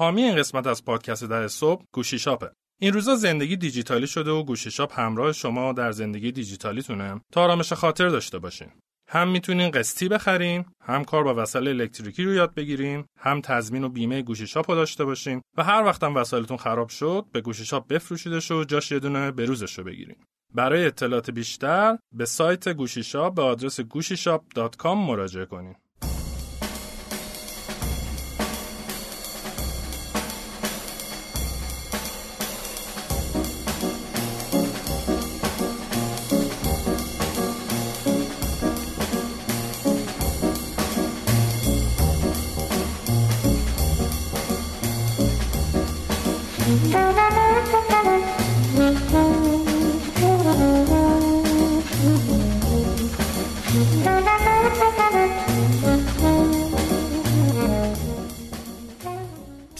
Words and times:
حامی 0.00 0.22
این 0.22 0.36
قسمت 0.36 0.66
از 0.66 0.84
پادکست 0.84 1.24
در 1.24 1.48
صبح 1.48 1.84
گوشی 1.92 2.18
شاپه. 2.18 2.50
این 2.80 2.92
روزا 2.92 3.14
زندگی 3.14 3.56
دیجیتالی 3.56 4.06
شده 4.06 4.30
و 4.30 4.42
گوشی 4.42 4.70
شاپ 4.70 4.98
همراه 5.00 5.32
شما 5.32 5.72
در 5.72 5.92
زندگی 5.92 6.32
دیجیتالیتونه 6.32 7.20
تا 7.32 7.42
آرامش 7.42 7.72
خاطر 7.72 8.08
داشته 8.08 8.38
باشین. 8.38 8.68
هم 9.08 9.28
می‌تونین 9.28 9.70
قسطی 9.70 10.08
بخرین، 10.08 10.64
هم 10.82 11.04
کار 11.04 11.24
با 11.24 11.42
وسایل 11.42 11.68
الکتریکی 11.68 12.24
رو 12.24 12.34
یاد 12.34 12.54
بگیرین، 12.54 13.04
هم 13.18 13.40
تضمین 13.40 13.84
و 13.84 13.88
بیمه 13.88 14.22
گوشی 14.22 14.46
شاپ 14.46 14.70
رو 14.70 14.76
داشته 14.76 15.04
باشین 15.04 15.42
و 15.56 15.64
هر 15.64 15.82
وقتم 15.84 16.14
وسایلتون 16.14 16.56
خراب 16.56 16.88
شد 16.88 17.24
به 17.32 17.40
گوشی 17.40 17.64
شاپ 17.64 17.88
بفروشیدش 17.88 18.50
و 18.50 18.64
جاش 18.64 18.92
یه 18.92 18.98
دونه 18.98 19.30
بروزش 19.30 19.78
رو 19.78 19.84
بگیرین. 19.84 20.16
برای 20.54 20.86
اطلاعات 20.86 21.30
بیشتر 21.30 21.98
به 22.12 22.24
سایت 22.24 22.68
گوشی 22.68 23.02
شاپ 23.02 23.34
به 23.34 23.42
آدرس 23.42 23.80
گوشیشاپ.com 23.80 24.86
مراجعه 24.86 25.44
کنین. 25.44 25.74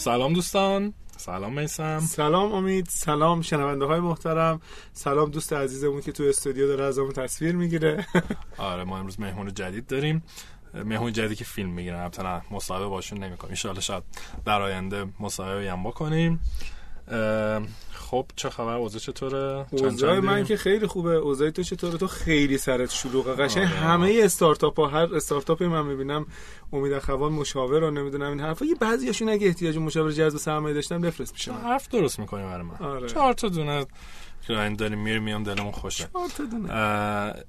سلام 0.01 0.33
دوستان. 0.33 0.93
سلام 1.17 1.59
میسم. 1.59 1.99
سلام 1.99 2.53
امید. 2.53 2.87
سلام 2.89 3.41
شنونده 3.41 3.85
های 3.85 3.99
محترم. 3.99 4.61
سلام 4.93 5.29
دوست 5.29 5.53
عزیزمون 5.53 6.01
که 6.01 6.11
تو 6.11 6.23
استودیو 6.23 6.67
داره 6.67 6.83
ازمون 6.83 7.11
تصویر 7.11 7.55
می‌گیره. 7.55 8.07
آره 8.57 8.83
ما 8.83 8.99
امروز 8.99 9.19
مهمون 9.19 9.53
جدید 9.53 9.87
داریم. 9.87 10.23
مهمون 10.73 11.13
جدیدی 11.13 11.35
که 11.35 11.43
فیلم 11.43 11.69
می‌گیرن. 11.69 11.99
البته 11.99 12.53
مصاحبه 12.53 12.87
باشون 12.87 13.23
نمی‌کنیم. 13.23 13.55
ان 13.65 13.79
شاید 13.79 14.03
در 14.45 14.61
آینده 14.61 15.05
مصاحبه 15.19 15.71
هم 15.71 15.83
بکنیم 15.83 16.39
خب 17.91 18.25
چه 18.35 18.49
خبر؟ 18.49 18.75
اوضاع 18.75 18.99
چطوره؟ 18.99 19.65
اوضاع 19.71 20.19
من 20.19 20.45
که 20.45 20.57
خیلی 20.57 20.87
خوبه. 20.87 21.15
اوضاع 21.15 21.49
تو 21.49 21.63
چطوره؟ 21.63 21.97
تو 21.97 22.07
خیلی 22.07 22.57
سرت 22.57 22.91
شلوغه. 22.91 23.33
قشنگ 23.33 23.63
آره. 23.63 23.75
همه 23.75 24.21
استارتاپ 24.23 24.79
ها 24.79 24.87
هر 24.87 25.15
استارتاپی 25.15 25.65
من 25.65 25.85
می‌بینم 25.85 26.25
امید 26.73 26.93
اخوان 26.93 27.31
مشاور 27.31 27.79
رو 27.79 27.91
نمی‌دونم 27.91 28.29
این 28.29 28.39
حرفا 28.39 28.65
یه 28.65 28.75
بعضیاشون 28.75 29.29
اگه 29.29 29.47
احتیاج 29.47 29.77
مشاور 29.77 30.11
جذب 30.11 30.37
سرمایه 30.37 30.73
داشتن 30.73 31.01
بفرست 31.01 31.33
پیش 31.33 31.47
من. 31.47 31.61
حرف 31.61 31.89
درست 31.89 32.19
می‌کنی 32.19 32.43
برای 32.43 32.63
من. 32.63 32.87
آره. 32.87 33.07
چهار 33.07 33.33
تا 33.33 33.47
دونه 33.47 33.85
client 34.47 34.75
داریم 34.75 34.99
میریم 34.99 35.23
میام 35.23 35.43
دلمون 35.43 35.71
خوشه. 35.71 36.07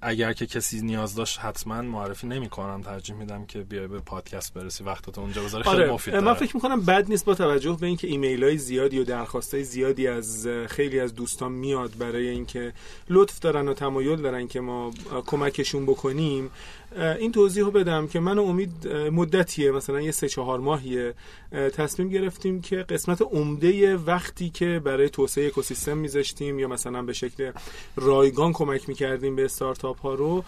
اگر 0.02 0.32
که 0.32 0.46
کسی 0.46 0.80
نیاز 0.80 1.14
داشت 1.14 1.38
حتما 1.40 1.82
معرفی 1.82 2.26
نمی‌کنم. 2.26 2.82
ترجیح 2.82 3.16
میدم 3.16 3.46
که 3.46 3.58
بیای 3.58 3.86
به 3.86 4.00
پادکست 4.00 4.54
برسی. 4.54 4.84
وقتت 4.84 5.18
اونجا 5.18 5.42
بذاری 5.42 5.64
خیلی 5.64 5.76
آره. 5.76 5.92
مفید 5.92 6.14
من 6.14 6.34
فکر 6.34 6.56
می‌کنم 6.56 6.80
بد 6.80 7.08
نیست 7.08 7.24
با 7.24 7.34
توجه 7.34 7.76
به 7.80 7.86
اینکه 7.86 8.08
ایمیل 8.08 8.44
های 8.44 8.58
زیادی 8.58 8.98
و 8.98 9.04
درخواست 9.04 9.54
های 9.54 9.64
زیادی 9.64 10.08
از 10.08 10.48
خیلی 10.68 11.00
از 11.00 11.14
دوستان 11.14 11.52
میاد 11.52 11.98
برای 11.98 12.28
اینکه 12.28 12.72
لطف 13.10 13.38
دارن 13.38 13.68
و 13.68 13.74
تمایل 13.74 14.22
دارن 14.22 14.48
که 14.48 14.60
ما 14.60 14.90
کمکشون 15.26 15.86
بکنیم. 15.86 16.50
این 16.96 17.32
توضیح 17.32 17.64
رو 17.64 17.70
بدم 17.70 18.06
که 18.06 18.20
من 18.20 18.38
امید 18.38 18.88
مدتیه 18.88 19.70
مثلا 19.70 20.00
یه 20.00 20.10
سه 20.10 20.28
چهار 20.28 20.60
ماهیه. 20.60 21.14
تصمیم 21.52 22.08
گرفتیم 22.08 22.60
که 22.60 22.76
قسمت 22.76 23.22
عمده 23.22 23.96
وقتی 23.96 24.50
که 24.50 24.80
برای 24.84 25.08
توسعه 25.08 25.46
اکوسیستم 25.46 25.98
میذاشتیم 25.98 26.58
یا 26.58 26.68
مثلا 26.68 27.02
به 27.02 27.12
شکل 27.12 27.52
رایگان 27.96 28.52
کمک 28.52 28.88
می‌کردیم 28.88 29.36
به 29.36 29.44
استارتاپ 29.44 30.00
ها 30.00 30.14
رو 30.14 30.44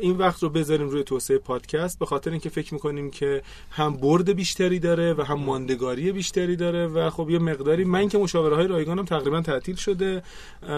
این 0.00 0.16
وقت 0.16 0.42
رو 0.42 0.48
بذاریم 0.48 0.88
روی 0.88 1.04
توسعه 1.04 1.38
پادکست. 1.38 1.98
به 1.98 2.06
خاطر 2.06 2.30
اینکه 2.30 2.48
فکر 2.48 2.74
می‌کنیم 2.74 3.10
که 3.10 3.42
هم 3.70 3.96
برد 3.96 4.32
بیشتری 4.32 4.78
داره 4.78 5.14
و 5.14 5.22
هم 5.22 5.38
ماندگاری 5.38 6.12
بیشتری 6.12 6.56
داره 6.56 6.86
و 6.86 7.10
خب 7.10 7.30
یه 7.30 7.38
مقداری 7.38 7.84
من 7.84 8.08
که 8.08 8.18
مشاوره 8.18 8.56
های 8.56 8.66
رایگانم 8.66 9.04
تقریبا 9.04 9.40
تعطیل 9.40 9.76
شده 9.76 10.22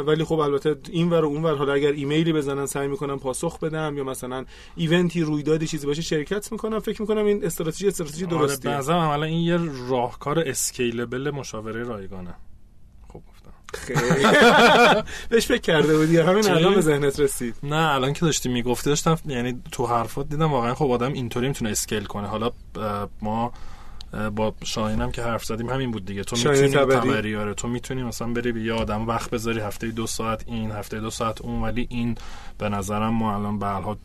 ولی 0.07 0.25
خب 0.25 0.39
البته 0.39 0.77
این 0.91 1.11
ور 1.11 1.25
و 1.25 1.29
اون 1.29 1.43
ور 1.43 1.55
حالا 1.55 1.73
اگر 1.73 1.93
ایمیلی 1.93 2.33
بزنن 2.33 2.67
سعی 2.67 2.89
می‌کنم 2.89 3.19
پاسخ 3.19 3.59
بدم 3.59 3.95
یا 3.97 4.05
مثلا 4.05 4.45
event 5.03 5.18
ی 5.18 5.21
رویدادی 5.21 5.67
چیزی 5.67 5.87
باشه 5.87 6.03
شرکت 6.03 6.53
می‌کنم. 6.53 6.79
فکر 6.79 7.03
می‌کنم 7.03 7.25
این 7.25 7.45
استراتژی 7.45 7.89
استراتژی 7.89 8.25
آره، 8.25 8.37
درستیه. 8.37 8.71
آره 8.71 8.95
عملا 8.95 9.27
این 9.27 9.41
یه 9.41 9.59
راهکار 9.89 10.39
scalable 10.39 11.31
مشاوره 11.31 11.83
رایگانه. 11.83 12.35
خوب 13.09 13.23
گفتم. 13.29 13.53
بهش 15.29 15.47
فکر 15.47 15.61
کرده 15.61 15.99
بودی. 15.99 16.19
همین 16.19 16.51
الان 16.51 16.75
به 16.75 16.81
ذهنت 16.81 17.21
رسید. 17.21 17.55
نه 17.63 17.93
الان 17.95 18.13
که 18.13 18.21
داشتی 18.21 18.49
می‌گفتی 18.49 18.91
داشتم 18.91 19.19
یعنی 19.27 19.63
تو 19.73 19.87
حرفات 19.87 20.29
دیدم 20.29 20.53
واقعا 20.53 20.75
خب 20.75 20.91
آدم 20.91 21.13
اینطوری 21.13 21.49
می‌تونه 21.49 21.71
scale 21.71 22.05
کنه. 22.05 22.29
حالا 22.29 22.51
ما 23.21 23.53
با 24.35 24.55
شاهینم 24.65 25.11
که 25.11 25.23
حرف 25.23 25.45
زدیم 25.45 25.71
همین 25.71 25.91
بود 25.91 26.05
دیگه. 26.05 26.25
تو 26.25 26.37
می‌تونی 26.37 26.69
تبری. 26.69 27.37
آره. 27.37 27.55
تو 27.55 27.69
می‌تونی 27.69 28.03
مثلا 28.03 28.29
بری 28.33 28.53
به 28.53 28.63
یه 28.63 28.73
آدم 28.73 29.07
وقت 29.07 29.31
بذاری 29.31 29.61
هفته 29.61 29.91
دو 29.91 30.07
ساعت 30.07 30.45
این 30.47 30.71
هفته 30.71 31.01
دو 31.01 31.11
ساعت 31.11 31.41
اون 31.41 31.63
ولی 31.63 31.87
این 31.91 32.15
به 32.59 32.69
نظرم 32.69 33.15
ما 33.15 33.35
الان 33.35 33.59
به 33.59 33.97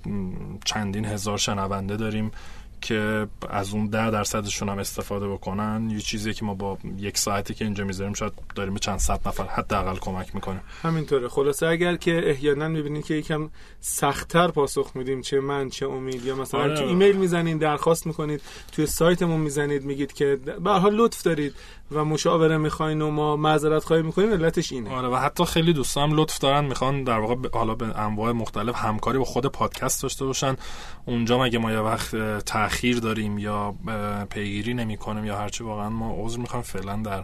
چندین 0.66 1.06
هزار 1.06 1.38
شنونده 1.38 1.98
داریم. 1.98 2.32
که 2.82 3.28
از 3.50 3.74
اون 3.74 3.88
ده 3.88 4.12
درصدشون 4.12 4.70
هم 4.70 4.80
استفاده 4.80 5.28
بکنن 5.28 5.90
یه 5.90 6.00
چیزی 6.00 6.34
که 6.34 6.46
ما 6.46 6.54
با 6.54 6.78
یک 6.98 7.18
ساعتی 7.18 7.54
که 7.54 7.66
اینجا 7.66 7.84
می‌ذاریم 7.84 8.14
شاید 8.14 8.34
داریم 8.56 8.74
به 8.74 8.80
چند 8.80 9.00
صد 9.00 9.28
نفر 9.28 9.44
حداقل 9.44 9.96
کمک 9.96 10.36
می‌کنیم. 10.36 10.62
همینطوره. 10.82 11.28
خلاصه 11.28 11.68
اگر 11.68 11.96
که 11.96 12.30
احیانا 12.30 12.68
می‌بینید 12.68 13.06
که 13.06 13.14
یکم 13.14 13.50
سختتر 13.80 14.48
پاسخ 14.48 14.92
میدیم 14.96 15.22
چه 15.22 15.40
من 15.40 15.70
چه 15.70 15.88
امید 15.88 16.26
یا 16.26 16.36
مثلا 16.36 16.62
آره. 16.62 16.78
تو 16.78 16.84
ایمیل 16.84 17.16
می‌زنید 17.16 17.60
درخواست 17.60 18.08
می‌کنید 18.08 18.42
توی 18.72 18.86
سایتمون 18.86 19.42
می‌زنید 19.42 19.86
میگید 19.86 20.14
که 20.14 20.40
به 20.64 20.72
حال 20.72 20.96
لطف 20.96 21.24
دارید. 21.24 21.56
و 21.92 22.06
مشاوره 22.06 22.58
می‌خواین 22.58 23.02
و 23.02 23.12
ما 23.12 23.36
معذرت 23.36 23.84
خواهی 23.84 24.02
می‌کنیم 24.02 24.32
علتش 24.32 24.72
اینه. 24.72 24.90
آره 24.90 25.08
و 25.08 25.16
حتی 25.16 25.46
خیلی 25.46 25.74
دوستان 25.74 26.12
لطف 26.12 26.38
دارن 26.40 26.66
می‌خوان 26.66 27.04
در 27.04 27.20
واقع 27.20 27.36
حالا 27.54 27.76
به 27.76 28.00
انواع 28.00 28.32
مختلف 28.32 28.76
همکاری 28.76 29.18
با 29.18 29.26
خود 29.26 29.46
پادکست 29.46 30.04
داشته 30.04 30.26
باشن. 30.26 30.56
اونجا 31.06 31.40
مگه 31.40 31.60
ما 31.60 31.72
یه 31.72 31.80
وقت 31.80 32.16
تاخیر 32.46 33.00
داریم 33.00 33.38
یا 33.38 33.76
پیگیری 34.30 34.74
نمی‌کنیم 34.74 35.26
یا 35.26 35.38
هرچی 35.38 35.64
واقعا 35.64 35.90
ما 35.90 36.16
عذر 36.18 36.40
می‌خوام 36.40 36.62
فعلا 36.62 36.96
در 36.96 37.24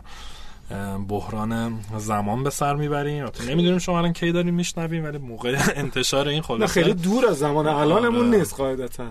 بحران 1.08 1.80
زمان 1.98 2.44
به 2.44 2.50
سر 2.50 2.76
می‌بریم. 2.76 3.26
نمی‌دونیم 3.50 3.80
شما 3.80 3.98
الان 3.98 4.14
کی 4.14 4.32
داریم 4.32 4.54
میشنویم 4.54 5.04
ولی 5.04 5.18
موقع 5.18 5.58
انتشار 5.76 6.28
این 6.28 6.42
خلاصه 6.42 6.74
خیلی 6.74 6.94
دور 6.94 7.26
از 7.26 7.38
زمان 7.38 7.68
الانمون 7.68 8.28
آره. 8.28 8.38
نیست 8.38 8.56
قاعدتا. 8.56 9.06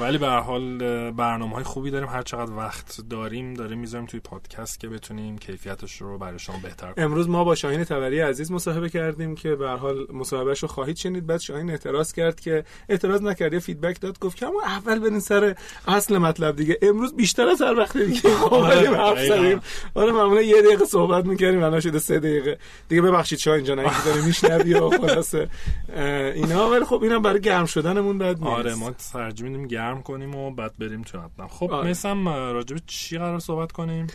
ولی 0.00 0.18
به 0.18 0.26
هر 0.26 0.40
حال 0.40 0.78
برنامه 1.10 1.54
های 1.54 1.64
خوبی 1.64 1.90
داریم. 1.90 2.08
هر 2.08 2.22
چقدر 2.22 2.52
وقت 2.52 3.00
داریم 3.10 3.54
داریم 3.54 3.78
می‌ذاریم 3.78 4.06
توی 4.06 4.20
پادکست 4.20 4.80
که 4.80 4.88
بتونیم 4.88 5.38
کیفیتش 5.38 6.00
رو 6.00 6.18
برای 6.18 6.38
شما 6.38 6.56
بهتر 6.62 6.92
کنیم. 6.92 7.06
امروز 7.06 7.28
ما 7.28 7.44
با 7.44 7.54
شاهین 7.54 7.84
تبری 7.84 8.20
عزیز 8.20 8.52
مصاحبه 8.52 8.88
کردیم 8.88 9.34
که 9.34 9.54
به 9.54 9.68
هر 9.68 9.76
حال 9.76 10.06
مصاحبهش 10.12 10.62
رو 10.62 10.68
خواهید 10.68 10.96
شنید. 10.96 11.26
بعد 11.26 11.40
شاهین 11.40 11.70
اعتراض 11.70 12.12
کرد 12.12 12.40
که 12.40 12.64
اعتراض 12.88 13.22
نکرد 13.22 13.52
یه 13.52 13.58
فیدبک 13.58 14.00
داد 14.00 14.18
گفت 14.18 14.36
که 14.36 14.46
اول 14.66 14.98
برین 14.98 15.20
سر 15.20 15.54
اصل 15.88 16.18
مطلب 16.18 16.56
دیگه. 16.56 16.78
امروز 16.82 17.16
بیشتر 17.16 17.48
از 17.48 17.62
هر 17.62 17.78
وقت 17.78 17.96
دیگه 17.96 18.42
اومدیم 18.50 18.94
حرف 18.94 19.26
زدیم. 19.26 19.60
آره 19.94 20.12
معمولا 20.12 20.42
یه 20.42 20.62
دقیقه 20.62 20.84
صحبت 20.84 21.24
می‌کردیم 21.26 21.62
الان 21.62 21.80
شده 21.80 21.98
سه 21.98 22.18
دقیقه. 22.18 22.58
دیگه 22.88 23.02
ببخشید 23.02 23.38
شاهین 23.38 23.64
جان 23.64 23.78
اگه 23.78 24.04
داری 24.06 24.22
میشنوی 24.22 24.74
و 24.74 24.90
خلاصه 24.90 25.48
اینا. 26.34 26.70
ولی 26.70 26.84
خب 26.84 27.02
اینم 27.02 27.22
برای 27.22 27.40
گرم 27.40 27.66
شدنمون 27.66 28.18
بد 28.20 28.38
نیست. 28.38 28.42
آره 28.42 28.74
ما 28.74 28.90
ترجیح 29.12 29.46
میدیم 29.46 29.66
گرم 29.66 30.02
کنیم 30.02 30.34
و 30.34 30.50
بعد 30.50 30.78
بریم 30.78 31.02
تو 31.02 31.18
متن 31.18 31.46
خب 31.46 31.72
آره. 31.72 31.90
مثلا 31.90 32.52
راجب 32.52 32.76
چی 32.86 33.18
قرار 33.18 33.38
صحبت 33.38 33.72
کنیم؟ 33.72 34.06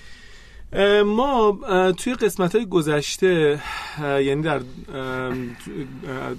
ما 1.05 1.57
توی 1.97 2.13
قسمت 2.13 2.55
های 2.55 2.65
گذشته 2.65 3.59
یعنی 4.01 4.41
در 4.41 4.61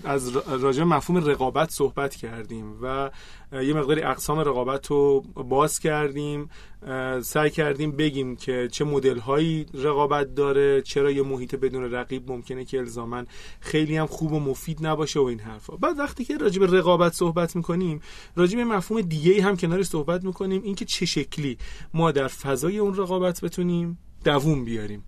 از 0.04 0.36
راجع 0.36 0.84
مفهوم 0.84 1.24
رقابت 1.24 1.70
صحبت 1.70 2.14
کردیم 2.14 2.78
و 2.82 3.10
یه 3.52 3.74
مقداری 3.74 4.02
اقسام 4.02 4.38
رقابت 4.38 4.86
رو 4.86 5.20
باز 5.34 5.78
کردیم. 5.78 6.50
سعی 7.22 7.50
کردیم 7.50 7.92
بگیم 7.92 8.36
که 8.36 8.68
چه 8.72 8.84
مدل 8.84 9.18
هایی 9.18 9.66
رقابت 9.74 10.34
داره 10.34 10.82
چرا 10.82 11.10
یه 11.10 11.22
محیط 11.22 11.54
بدون 11.54 11.92
رقیب 11.92 12.32
ممکنه 12.32 12.64
که 12.64 12.78
الزاما 12.78 13.24
خیلی 13.60 13.96
هم 13.96 14.06
خوب 14.06 14.32
و 14.32 14.40
مفید 14.40 14.86
نباشه 14.86 15.20
و 15.20 15.22
این 15.22 15.40
حرفا. 15.40 15.76
بعد 15.76 15.98
وقتی 15.98 16.24
که 16.24 16.36
راجع 16.36 16.60
به 16.60 16.66
رقابت 16.66 17.12
صحبت 17.12 17.56
می‌کنیم 17.56 18.00
راجع 18.36 18.56
به 18.56 18.64
مفهوم 18.64 19.00
دیگه 19.00 19.42
هم 19.42 19.56
کنارش 19.56 19.86
صحبت 19.86 20.24
می‌کنیم 20.24 20.62
اینکه 20.62 20.84
چه 20.84 21.06
شکلی 21.06 21.58
ما 21.94 22.12
در 22.12 22.28
فضای 22.28 22.78
اون 22.78 22.96
رقابت 22.96 23.40
بتونیم 23.40 23.98
دووم 24.24 24.64
بیاریم. 24.64 25.04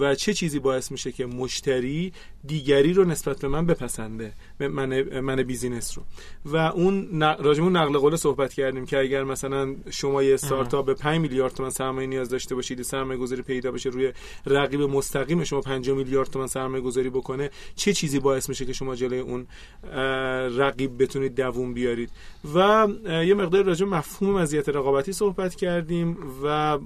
و 0.00 0.14
چه 0.14 0.34
چیزی 0.34 0.58
باعث 0.58 0.92
میشه 0.92 1.12
که 1.12 1.26
مشتری 1.26 2.12
دیگری 2.46 2.92
رو 2.92 3.04
نسبت 3.04 3.40
به 3.40 3.48
من 3.48 3.66
بپسنده؟ 3.66 4.32
من 4.60 5.20
من 5.20 5.42
بیزینس 5.42 5.98
رو. 5.98 6.04
و 6.44 6.56
اون 6.56 7.20
راجمون 7.20 7.76
نقل 7.76 7.98
قول 7.98 8.16
صحبت 8.16 8.52
کردیم 8.52 8.86
که 8.86 8.98
اگر 8.98 9.24
مثلا 9.24 9.74
شما 9.90 10.22
یه 10.22 10.34
استارتاپ 10.34 10.86
به 10.86 10.94
5 10.94 11.18
5 11.18 11.20
میلیارد 11.20 11.54
تومان 11.54 11.70
سرمایه 11.70 12.06
نیاز 12.06 12.28
داشته 12.28 12.54
باشید 12.54 12.82
سرمایه 12.82 13.18
گذاری 13.18 13.42
پیدا 13.42 13.70
بشه 13.70 13.90
روی 13.90 14.12
رقیب 14.46 14.80
مستقیم 14.80 15.44
شما 15.44 15.60
5 15.60 15.90
میلیارد 15.90 16.30
تومان 16.30 16.46
سرمایه 16.48 16.82
گذاری 16.82 17.10
بکنه 17.10 17.50
چه 17.76 17.92
چیزی 17.92 18.18
باعث 18.18 18.48
میشه 18.48 18.64
که 18.64 18.72
شما 18.72 18.94
جلوی 18.94 19.18
اون 19.18 19.46
رقیب 20.58 21.02
بتونید 21.02 21.34
دووم 21.34 21.74
بیارید؟ 21.74 22.10
و 22.54 22.88
یه 23.06 23.34
مقدار 23.34 23.64
راجع 23.64 23.86
مفهوم 23.86 24.40
مزیت 24.40 24.68
رقابتی 24.68 25.12
صحبت 25.12 25.54
کردیم 25.54 26.16
و 26.44 26.78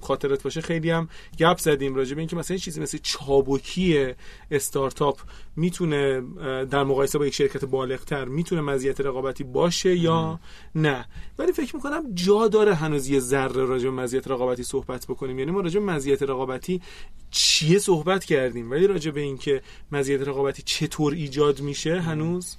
خاطرت 0.00 0.42
باشه 0.42 0.60
خیلی 0.60 0.90
هم 0.90 1.08
گپ 1.38 1.58
زدیم 1.58 1.94
راجع 1.94 2.14
به 2.14 2.20
اینکه 2.30 2.36
مثلا 2.36 2.56
چیزی 2.56 2.80
مثل 2.80 2.98
چابکی 3.02 4.14
استارتاپ 4.50 5.20
می‌تونه 5.56 6.20
در 6.64 6.84
مقایسه 6.84 7.18
با 7.18 7.26
یک 7.26 7.34
شرکت 7.34 7.64
بالغتر 7.64 8.24
می‌تونه 8.24 8.60
مزیت 8.60 9.00
رقابتی 9.00 9.44
باشه 9.44 9.96
یا 9.96 10.40
نه. 10.74 11.06
ولی 11.38 11.52
فکر 11.52 11.76
می‌کنم 11.76 12.14
جا 12.14 12.48
داره 12.48 12.74
هنوز 12.74 13.08
یه 13.08 13.20
ذره 13.20 13.64
راجع 13.64 13.84
به 13.84 13.90
مزیت 13.90 14.28
رقابتی 14.28 14.62
صحبت 14.62 15.06
بکنیم. 15.06 15.38
یعنی 15.38 15.50
ما 15.50 15.60
راجع 15.60 15.80
به 15.80 15.86
مزیت 15.86 16.22
رقابتی 16.22 16.82
چیه 17.30 17.78
صحبت 17.78 18.24
کردیم؟ 18.24 18.70
ولی 18.70 18.86
راجع 18.86 19.10
به 19.10 19.20
اینکه 19.20 19.62
مزیت 19.92 20.28
رقابتی 20.28 20.62
چطور 20.62 21.12
ایجاد 21.12 21.60
میشه 21.60 22.00
هنوز 22.00 22.56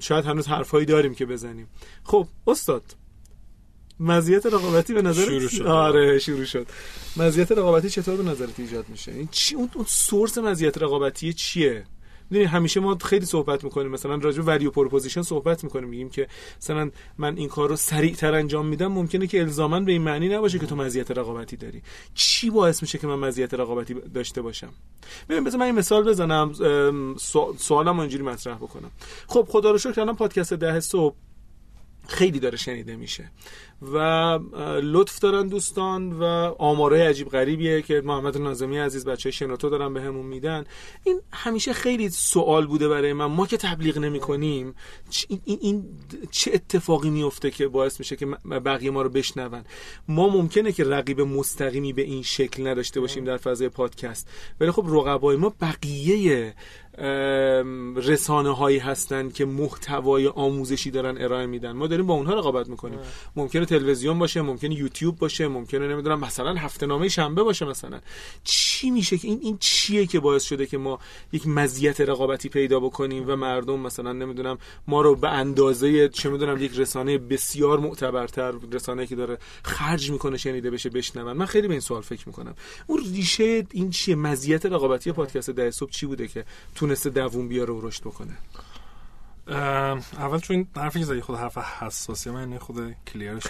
شاید 0.00 0.24
هنوز 0.24 0.46
حرفهایی 0.46 0.86
داریم 0.86 1.14
که 1.14 1.26
بزنیم. 1.26 1.68
خب 2.04 2.26
استاد 2.46 2.82
مزیت 4.00 4.46
رقابتی 4.46 4.94
به 4.94 5.02
نظر 5.02 5.24
شروع 5.24 5.48
شد. 5.48 5.66
آره 5.66 6.18
شروع 6.18 6.44
شد. 6.44 6.66
مزیت 7.16 7.52
رقابتی 7.52 7.90
چطور 7.90 8.16
به 8.16 8.22
نظرت 8.22 8.60
ایجاد 8.60 8.88
میشه؟ 8.88 9.12
این 9.12 9.28
چی؟ 9.30 9.54
اون, 9.54 9.70
source 9.86 10.38
مزیت 10.38 10.78
رقابتی 10.78 11.32
چیه؟ 11.32 11.84
می‌دونی 12.30 12.50
همیشه 12.50 12.80
ما 12.80 12.98
خیلی 13.04 13.26
صحبت 13.26 13.64
می‌کنیم. 13.64 13.90
مثلا 13.90 14.14
راجع 14.14 14.42
value 14.42 14.70
proposition 14.70 15.22
صحبت 15.22 15.64
می‌کنیم. 15.64 15.88
میگیم 15.88 16.10
که 16.10 16.28
مثلا 16.56 16.90
من 17.18 17.36
این 17.36 17.48
کار 17.48 17.68
رو 17.68 17.76
سریعتر 17.76 18.34
انجام 18.34 18.66
میدم. 18.66 18.86
ممکنه 18.86 19.26
که 19.26 19.40
الزاما 19.40 19.80
به 19.80 19.92
این 19.92 20.02
معنی 20.02 20.28
نباشه 20.28 20.58
که 20.58 20.66
تو 20.66 20.76
مزیت 20.76 21.10
رقابتی 21.10 21.56
داری. 21.56 21.82
چی 22.14 22.50
باعث 22.50 22.82
میشه 22.82 22.98
که 22.98 23.06
من 23.06 23.14
مزیت 23.28 23.54
رقابتی 23.54 23.94
داشته 23.94 24.42
باشم؟ 24.42 24.70
ببین 25.28 25.44
بذار 25.44 25.60
من 25.60 25.66
این 25.66 25.74
مثال 25.74 26.04
بزنم. 26.04 26.54
سوالم 27.58 27.98
اینجوری 27.98 28.22
مطرح 28.22 28.56
بکنم. 28.56 28.90
خب 29.26 29.48
خدا 29.50 29.70
رو 29.70 29.78
شکر 29.78 30.00
الان 30.00 30.16
پادکست 30.16 30.52
ده 30.52 30.80
صبح 30.80 31.16
خیلی 32.08 32.40
داره 32.40 32.56
شنیده 32.56 32.96
میشه. 32.96 33.30
و 33.82 33.98
لطف 34.82 35.18
دارن 35.18 35.48
دوستان 35.48 36.12
و 36.12 36.24
آماره 36.58 37.08
عجیب 37.08 37.28
غریبیه 37.28 37.82
که 37.82 38.02
محمد 38.04 38.38
نازمی 38.38 38.78
عزیز 38.78 39.04
بچه 39.04 39.30
شنوتو 39.30 39.70
دارن 39.70 39.94
به 39.94 40.00
همون 40.00 40.26
میدن. 40.26 40.64
این 41.04 41.20
همیشه 41.32 41.72
خیلی 41.72 42.08
سوال 42.08 42.66
بوده 42.66 42.88
برای 42.88 43.12
من. 43.12 43.26
ما 43.26 43.46
که 43.46 43.56
تبلیغ 43.56 43.98
نمی 43.98 44.20
کنیم 44.20 44.74
این, 45.28 45.58
این, 45.60 45.84
چه 46.30 46.50
اتفاقی 46.54 47.10
میفته 47.10 47.50
که 47.50 47.68
باعث 47.68 47.98
میشه 47.98 48.16
که 48.16 48.26
بقیه 48.64 48.90
ما 48.90 49.02
رو 49.02 49.08
بشنون؟ 49.08 49.64
ما 50.08 50.28
ممکنه 50.28 50.72
که 50.72 50.84
رقیب 50.84 51.20
مستقیمی 51.20 51.92
به 51.92 52.02
این 52.02 52.22
شکل 52.22 52.66
نداشته 52.66 53.00
باشیم 53.00 53.24
در 53.24 53.36
فضای 53.36 53.68
پادکست. 53.68 54.28
ولی 54.60 54.70
خب 54.70 54.84
رقبای 54.88 55.36
ما 55.36 55.54
بقیه 55.60 56.54
رسانه 57.96 58.56
هایی 58.56 58.78
هستن 58.78 59.28
که 59.28 59.44
محتوای 59.44 60.26
آموزشی 60.26 60.90
دارن 60.90 61.18
ارائه 61.18 61.46
میدن. 61.46 61.72
ما 61.72 61.86
داریم 61.86 62.06
با 62.06 62.14
اونها 62.14 62.34
رقابت 62.34 62.68
می‌کنیم. 62.68 62.98
ممکنه 63.36 63.66
تلویزیون 63.68 64.18
باشه 64.18 64.42
ممکنه 64.42 64.74
یوتیوب 64.74 65.18
باشه 65.18 65.48
ممکنه 65.48 65.88
نمی‌دونم 65.88 66.20
مثلا 66.20 66.54
هفته 66.54 66.86
نامه 66.86 67.08
شنبه 67.08 67.42
باشه 67.42 67.64
مثلا. 67.64 68.00
چی 68.44 68.90
میشه 68.90 69.18
که 69.18 69.28
این 69.28 69.38
این 69.42 69.58
چیه 69.60 70.06
که 70.06 70.20
باعث 70.20 70.44
شده 70.44 70.66
که 70.66 70.78
ما 70.78 70.98
یک 71.32 71.46
مزیت 71.46 72.00
رقابتی 72.00 72.48
پیدا 72.48 72.80
بکنیم 72.80 73.24
و 73.26 73.36
مردم 73.36 73.80
مثلا 73.80 74.12
نمی‌دونم 74.12 74.58
ما 74.86 75.00
رو 75.02 75.14
به 75.14 75.28
اندازه 75.28 76.08
چه 76.08 76.30
می‌دونم 76.30 76.62
یک 76.62 76.72
رسانه 76.76 77.18
بسیار 77.18 77.78
معتبرتر 77.78 78.54
رسانه 78.72 79.06
که 79.06 79.16
داره 79.16 79.38
خرج 79.62 80.10
می‌کنه 80.10 80.36
شنیده 80.36 80.70
بشه 80.70 80.90
بشنون. 80.90 81.32
من 81.32 81.46
خیلی 81.46 81.68
به 81.68 81.74
این 81.74 81.80
سوال 81.80 82.02
فکر 82.02 82.28
می‌کنم. 82.28 82.54
اون 82.86 83.04
ریشه 83.14 83.66
این 83.72 83.90
چیه؟ 83.90 84.14
مزیت 84.14 84.66
رقابتی 84.66 85.12
پادکست 85.12 85.50
ده 85.50 85.70
صبح 85.70 85.90
چی 85.90 86.06
بوده 86.06 86.28
که 86.28 86.44
تونسته 86.74 87.10
دووم 87.10 87.48
بیاره 87.48 87.74
و 87.74 87.86
رشد 87.86 88.00
بکنه؟ 88.00 88.36
اول 90.18 90.38
چون 90.38 90.66
حرفی 90.76 90.98
که 90.98 91.04
زدی 91.04 91.20
خود 91.20 91.36
حرف 91.36 91.58
حساسی 91.58 92.30
من 92.30 92.58
خود 92.58 92.96
کلیرش 93.12 93.42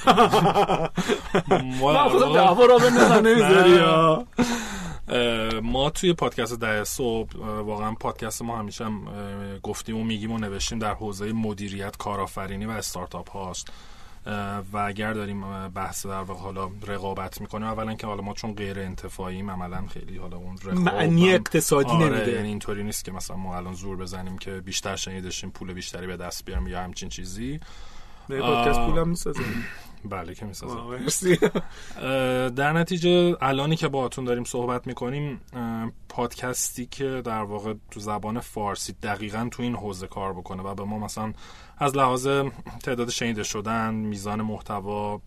ما 1.80 2.08
خود 2.08 2.34
دعوا 2.34 2.64
را 2.64 2.78
به 2.78 2.90
نمی‌ذاری 3.20 3.78
ما 5.60 5.90
توی 5.90 6.12
پادکست 6.12 6.60
ده 6.60 6.84
صبح 6.84 7.36
واقعا 7.38 7.92
پادکست 7.92 8.42
ما 8.42 8.58
همیشه 8.58 8.84
هم 8.84 9.04
گفتیم 9.62 9.96
و 9.96 10.04
میگیم 10.04 10.32
و 10.32 10.38
نوشتیم 10.38 10.78
در 10.78 10.94
حوزه 10.94 11.32
مدیریت 11.32 11.96
کارآفرینی 11.96 12.66
و 12.66 12.70
استارتاپ 12.70 13.30
هاست. 13.30 13.68
و 14.72 14.76
اگر 14.76 15.12
داریم 15.12 15.68
بحث 15.68 16.06
در 16.06 16.22
واقع 16.22 16.40
حالا 16.40 16.70
رقابت 16.86 17.40
می‌کنیم 17.40 17.68
اولا 17.68 17.94
که 17.94 18.06
حالا 18.06 18.22
ما 18.22 18.34
چون 18.34 18.54
غیر 18.54 18.80
انتفاعیم 18.80 19.50
عملا 19.50 19.86
خیلی 19.86 20.16
حالا 20.16 20.36
اون 20.36 20.56
رقابت 20.64 20.92
معنی 20.92 21.32
اقتصادی 21.34 21.90
آره 21.90 22.06
نمیده. 22.06 22.32
یعنی 22.32 22.48
اینطوری 22.48 22.82
نیست 22.82 23.04
که 23.04 23.12
مثلا 23.12 23.36
ما 23.36 23.56
الان 23.56 23.74
زور 23.74 23.96
بزنیم 23.96 24.38
که 24.38 24.50
بیشتر 24.50 24.96
شنیدشیم 24.96 25.50
پول 25.50 25.72
بیشتری 25.72 26.06
به 26.06 26.16
دست 26.16 26.44
بیاریم 26.44 26.66
یا 26.66 26.82
همچین 26.82 27.08
چیزی. 27.08 27.60
پادکست 28.28 28.80
پولم 28.80 29.08
می‌سازه 29.08 29.40
بله 30.04 30.34
که 30.34 30.46
می‌سازه 30.46 31.36
در 32.50 32.72
نتیجه 32.72 33.36
الانی 33.40 33.76
که 33.76 33.88
باهاتون 33.88 34.24
داریم 34.24 34.44
صحبت 34.44 34.86
می‌کنیم 34.86 35.40
پادکستی 36.08 36.86
که 36.86 37.22
در 37.24 37.42
واقع 37.42 37.74
تو 37.90 38.00
زبان 38.00 38.40
فارسی 38.40 38.92
دقیقا 39.02 39.48
تو 39.50 39.62
این 39.62 39.74
حوزه 39.74 40.06
کار 40.06 40.32
بکنه 40.32 40.62
و 40.62 40.74
به 40.74 40.84
ما 40.84 40.98
مثلا 40.98 41.32
از 41.78 41.96
لحاظ 41.96 42.28
تعداد 42.82 43.10
شنیده 43.10 43.42
شدن 43.42 43.94
میزان 43.94 44.42
محتوا 44.42 45.20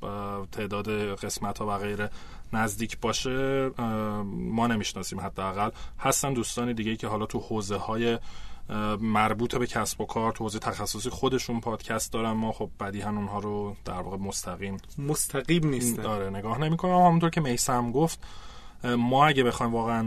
تعداد 0.52 0.90
قسمت 1.16 1.60
ها 1.60 1.68
و 1.68 1.78
غیره 1.78 2.10
نزدیک 2.54 3.00
باشه 3.00 3.70
ما 4.28 4.68
نمی‌شناسیم 4.68 5.20
حداقل. 5.20 5.70
هستن 6.00 6.34
دوستان 6.34 6.74
دیگه 6.74 6.96
که 6.96 7.08
حالا 7.08 7.26
تو 7.26 7.40
حوزه 7.40 7.76
های 7.76 8.20
مربوط 9.02 9.56
به 9.56 9.68
کسب 9.68 10.02
و 10.02 10.06
کار 10.06 10.32
تو 10.32 10.44
حوزه 10.44 10.60
تخصصی 10.60 11.10
خودشون 11.10 11.60
پادکست 11.60 12.14
دارن. 12.14 12.32
ما 12.32 12.52
خب 12.52 12.70
بدیهن 12.80 13.18
اونها 13.18 13.40
رو 13.40 13.76
در 13.86 14.02
واقع 14.02 14.18
مستقیم 14.18 14.78
مستقیم 14.98 15.68
نیستن. 15.68 16.02
داره 16.02 16.30
نگاه 16.30 16.58
نمی‌کنم. 16.58 16.92
همونطور 16.92 17.30
که 17.30 17.42
میسم 17.42 17.92
گفت 17.92 18.20
ما 18.84 19.28
اگه 19.28 19.44
بخوایم 19.44 19.74
واقعا 19.74 20.06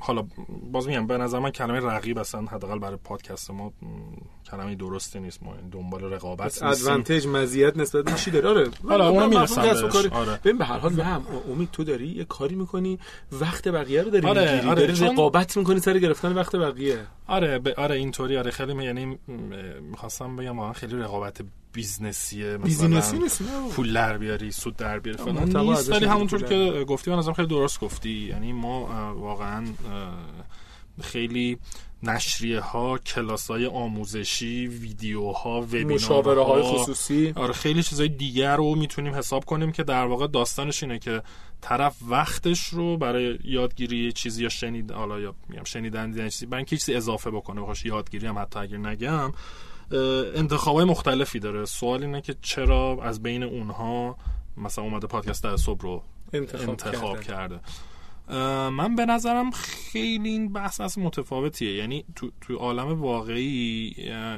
حالا 0.00 0.26
باز 0.72 0.88
میگم 0.88 1.06
به 1.06 1.18
نظر 1.18 1.38
من 1.38 1.50
کلمه 1.50 1.80
رقیب 1.80 2.18
اصلا 2.18 2.40
حداقل 2.40 2.78
برای 2.78 2.98
پادکست 3.04 3.50
ما 3.50 3.72
کلمه 4.50 4.74
درستی 4.74 5.20
نیست. 5.20 5.42
ما 5.42 5.54
دنبال 5.72 6.04
رقابت 6.04 6.62
ادوانتج 6.62 7.26
مزیت 7.26 7.76
نسبت 7.76 8.04
به 8.04 8.12
چی 8.12 8.30
داره؟ 8.30 8.48
آره. 8.48 8.70
حالا 8.88 9.08
اون 9.08 9.26
می‌رسم 9.28 9.60
آره. 10.12 10.40
ببین 10.44 10.58
به 10.58 10.64
هر 10.64 10.78
حال 10.78 10.92
نه 10.92 11.20
امید 11.52 11.70
تو 11.70 11.84
داری 11.84 12.08
یه 12.08 12.24
کاری 12.24 12.54
می‌کنی 12.54 12.98
وقت 13.32 13.68
بقیه 13.68 14.02
رو 14.02 14.10
داری 14.10 14.26
آره. 14.26 14.52
می‌گیری. 14.52 14.68
آره. 14.68 14.86
داری 14.86 15.06
رقابت 15.06 15.56
می‌کنی 15.56 15.80
سر 15.80 15.98
گرفتن 15.98 16.32
وقت 16.32 16.56
بقیه. 16.56 16.98
آره 17.26 17.58
ب... 17.58 17.68
آره 17.68 17.94
اینطوری. 17.96 18.36
آره 18.36 18.50
خیلی 18.50 18.84
یعنی 18.84 19.18
می‌خواستم 19.82 20.36
بگم 20.36 20.58
واقعا 20.58 20.72
خیلی 20.72 20.96
رقابت 20.96 21.42
business 21.78 22.56
یه 22.56 22.67
business 22.67 23.12
ی 23.12 23.18
نیست 23.18 23.42
پول 23.72 23.92
در 23.92 24.18
بیاری 24.18 24.50
سود 24.50 24.76
در 24.76 24.98
بیاری 24.98 25.18
فلان. 25.18 25.56
نیست 25.56 25.90
ولی 25.90 26.06
همونطور 26.06 26.42
که 26.42 26.84
گفتی 26.88 27.10
من 27.10 27.32
خیلی 27.32 27.48
درست 27.48 27.80
گفتی. 27.80 28.10
یعنی 28.10 28.52
ما 28.52 28.84
واقعا 29.14 29.64
خیلی 31.02 31.58
نشریه 32.02 32.60
ها 32.60 32.98
کلاس 32.98 33.50
های 33.50 33.66
آموزشی 33.66 34.66
ویدیوها 34.66 35.60
مشاوره 35.60 36.44
های 36.44 36.62
خصوصی. 36.62 37.32
آره 37.36 37.52
خیلی 37.52 37.82
چیزای 37.82 38.08
دیگر 38.08 38.56
رو 38.56 38.74
می‌تونیم 38.74 39.14
حساب 39.14 39.44
کنیم 39.44 39.72
که 39.72 39.84
در 39.84 40.06
واقع 40.06 40.26
داستانش 40.26 40.82
اینه 40.82 40.98
که 40.98 41.22
طرف 41.60 41.96
وقتش 42.08 42.64
رو 42.64 42.96
برای 42.96 43.38
یادگیری 43.44 44.12
چیزی 44.12 44.42
یا 44.42 44.48
شنید 44.48 44.90
حالا 44.90 45.20
یا 45.20 45.34
میگم 45.48 45.64
شنیدن 45.64 46.10
دیدن 46.10 46.28
چیزی 46.28 46.46
برای 46.46 46.64
چیزی 46.64 46.94
اضافه 46.94 47.30
بکنه 47.30 47.60
بخوش 47.60 47.84
یادگیری 47.84 48.26
هم 48.26 48.38
حتی 48.38 48.58
اگر 48.58 48.76
نگم 48.76 49.32
انتخابای 50.34 50.84
مختلفی 50.84 51.38
داره. 51.38 51.64
سوال 51.64 52.02
اینه 52.04 52.20
که 52.20 52.34
چرا 52.42 52.98
از 53.02 53.22
بین 53.22 53.42
اونها 53.42 54.16
مثلا 54.56 54.84
اومده 54.84 55.06
پادکست 55.06 55.44
در 55.44 55.56
صبح 55.56 55.80
رو 55.80 56.02
انتخاب, 56.32 56.70
انتخاب 56.70 57.20
کرده. 57.20 57.60
من 58.70 58.94
به 58.96 59.06
نظرم 59.06 59.50
خیلی 59.50 60.28
این 60.28 60.52
بحث 60.52 60.80
از 60.80 60.98
متفاوتیه. 60.98 61.74
یعنی 61.74 62.04
تو, 62.16 62.30
تو 62.40 62.56
عالم 62.56 63.00
واقعی 63.00 63.94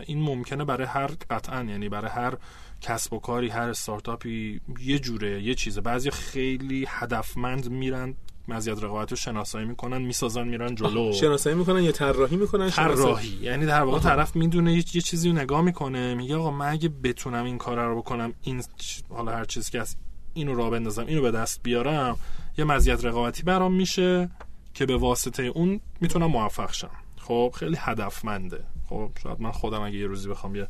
این 0.06 0.22
ممکنه 0.22 0.64
برای 0.64 0.86
هر 0.86 1.10
قطعا 1.30 1.64
یعنی 1.64 1.88
برای 1.88 2.10
هر 2.10 2.36
کسب 2.80 3.12
و 3.12 3.18
کاری 3.18 3.48
هر 3.48 3.68
استارتاپی 3.68 4.60
یه 4.80 4.98
جوره 4.98 5.42
یه 5.42 5.54
چیزه. 5.54 5.80
بعضی 5.80 6.10
خیلی 6.10 6.86
هدفمند 6.88 7.70
میرن 7.70 8.14
مزیت 8.52 8.84
رقابت 8.84 9.10
رو 9.10 9.16
شناسایی 9.16 9.66
می‌کنن 9.66 9.98
می‌سازن 9.98 10.48
میرن 10.48 10.74
جلو. 10.74 11.12
شناسایی 11.12 11.56
می‌کنن 11.56 11.82
یا 11.82 11.92
طراحی 11.92 12.36
می‌کنن؟ 12.36 12.70
طراحی. 12.70 13.38
یعنی 13.42 13.66
در 13.66 13.82
واقع 13.82 13.98
طرف 13.98 14.36
می‌دونه 14.36 14.74
یه 14.74 14.82
چیزی 14.82 15.28
رو 15.28 15.34
نگاه 15.34 15.62
می‌کنه 15.62 16.14
میگه 16.14 16.36
آقا 16.36 16.50
من 16.50 16.68
اگه 16.68 16.88
بتونم 16.88 17.44
این 17.44 17.58
کار 17.58 17.86
رو 17.86 17.98
بکنم 17.98 18.32
این 18.42 18.62
حالا 19.08 19.32
هر 19.32 19.44
چیزی 19.44 19.70
که 19.70 19.80
از 19.80 19.96
اینو 20.34 20.54
را 20.54 20.70
بندازم 20.70 21.06
اینو 21.06 21.22
به 21.22 21.30
دست 21.30 21.60
بیارم 21.62 22.18
یه 22.58 22.64
مزیت 22.64 23.04
رقابتی 23.04 23.42
برام 23.42 23.74
میشه 23.74 24.30
که 24.74 24.86
به 24.86 24.96
واسطه 24.96 25.42
اون 25.42 25.80
می‌تونم 26.00 26.26
موفق 26.26 26.72
شم. 26.72 26.90
خب 27.20 27.54
خیلی 27.56 27.76
هدفمنده. 27.78 28.64
خب 28.88 29.10
شاید 29.22 29.40
من 29.40 29.52
خودم 29.52 29.80
اگه 29.80 29.96
یه 29.96 30.06
روزی 30.06 30.28
بخوام 30.28 30.56
یه 30.56 30.66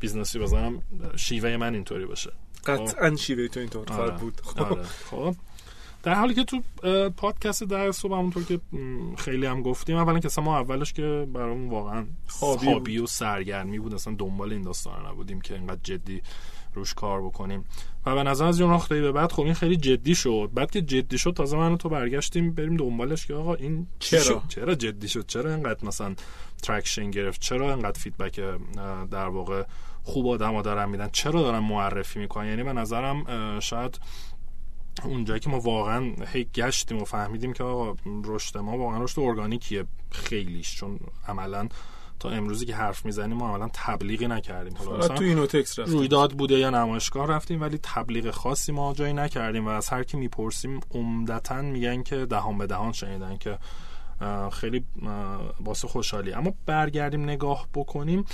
business 0.00 0.34
ی 0.34 0.38
بزنم 0.38 0.82
شیوه 1.16 1.56
من 1.56 1.74
اینطوری 1.74 2.06
باشه. 2.06 2.32
قطعا 2.66 3.16
شیوه 3.16 3.48
تو 3.48 3.60
اینطور 3.60 3.92
آره. 3.92 4.16
بود. 4.16 4.40
خب. 4.44 4.82
خب؟ 4.82 5.34
در 6.06 6.14
حالی 6.14 6.34
که 6.34 6.44
تو 6.44 6.62
پادکست 7.16 7.64
ده 7.64 7.92
صبح 7.92 8.12
همونطور 8.12 8.44
که 8.44 8.60
خیلی 9.16 9.46
هم 9.46 9.62
گفتیم 9.62 9.96
اولا 9.96 10.18
که 10.18 10.40
ما 10.40 10.58
اولش 10.58 10.92
که 10.92 11.28
برامون 11.34 11.70
واقعا 11.70 12.06
hobby 12.28 12.98
و 12.98 13.06
سرگرمی 13.06 13.78
بود. 13.78 13.94
اصلا 13.94 14.14
دنبال 14.18 14.52
این 14.52 14.62
داستان 14.62 15.06
نبودیم 15.06 15.40
که 15.40 15.54
اینقدر 15.54 15.80
جدی 15.82 16.22
روش 16.74 16.94
کار 16.94 17.22
بکنیم. 17.22 17.64
و 18.06 18.14
به 18.14 18.22
نظر 18.22 18.44
از 18.44 18.60
اون 18.60 18.80
به 18.88 19.12
بعد 19.12 19.32
خب 19.32 19.42
این 19.42 19.54
خیلی 19.54 19.76
جدی 19.76 20.14
شد. 20.14 20.50
بعد 20.54 20.70
که 20.70 20.82
جدی 20.82 21.18
شد 21.18 21.30
تازه 21.30 21.56
من 21.56 21.76
تو 21.76 21.88
برگشتیم 21.88 22.52
بریم 22.52 22.76
دنبالش 22.76 23.26
که 23.26 23.34
آقا 23.34 23.54
این 23.54 23.86
چرا؟ 23.98 24.42
چرا 24.48 24.74
جدی 24.74 25.08
شد؟ 25.08 25.26
چرا 25.26 25.54
اینقدر 25.54 25.86
مثلا 25.86 26.14
traction 26.62 27.10
گرفت؟ 27.10 27.40
چرا 27.40 27.74
اینقدر 27.74 28.00
feedback 28.00 28.40
در 29.10 29.28
واقع 29.28 29.64
خوب 30.02 30.28
آدما 30.28 30.62
دارن 30.62 30.88
میدن؟ 30.88 31.08
چرا 31.12 31.42
دارن 31.42 31.58
معرفی 31.58 32.18
می‌کنن؟ 32.18 32.46
یعنی 32.46 32.62
به 32.62 32.72
نظرم 32.72 33.24
شاید 33.60 34.00
اونجایی 35.04 35.40
که 35.40 35.50
ما 35.50 35.60
واقعا 35.60 36.12
هی 36.32 36.44
گشتیم 36.54 37.02
و 37.02 37.04
فهمیدیم 37.04 37.52
که 37.52 37.64
آقا 37.64 37.96
رشد 38.24 38.58
ما 38.58 38.78
واقعا 38.78 39.04
رشد 39.04 39.20
ارگانیکیه 39.20 39.84
خیلیش. 40.10 40.76
چون 40.76 41.00
عملا 41.28 41.68
تا 42.20 42.30
امروزی 42.30 42.66
که 42.66 42.74
حرف 42.74 43.04
می‌زنیم 43.04 43.36
ما 43.36 43.48
عملا 43.48 43.70
تبلیغی 43.72 44.28
نکردیم. 44.28 44.76
حالا 44.76 45.08
تو 45.08 45.24
اینوتکس 45.24 45.78
رفتیم. 45.78 45.94
رویداد 45.94 46.32
بوده 46.32 46.54
یا 46.54 46.70
نمایشگاه 46.70 47.26
رفتیم 47.26 47.60
ولی 47.60 47.78
تبلیغ 47.82 48.30
خاصی 48.30 48.72
ما 48.72 48.94
جایی 48.94 49.12
نکردیم 49.12 49.66
و 49.66 49.68
از 49.68 49.88
هر 49.88 50.02
کی 50.02 50.16
می‌پرسیم 50.16 50.80
عمدتا 50.94 51.62
میگن 51.62 52.02
که 52.02 52.26
دهان 52.26 52.58
به 52.58 52.66
دهان 52.66 52.92
شنیدن 52.92 53.36
که 53.36 53.58
خیلی 54.52 54.84
واسه 55.60 55.88
خوشحالی. 55.88 56.32
اما 56.32 56.54
برگردیم 56.66 57.22
نگاه 57.22 57.68
بکنیم. 57.74 58.24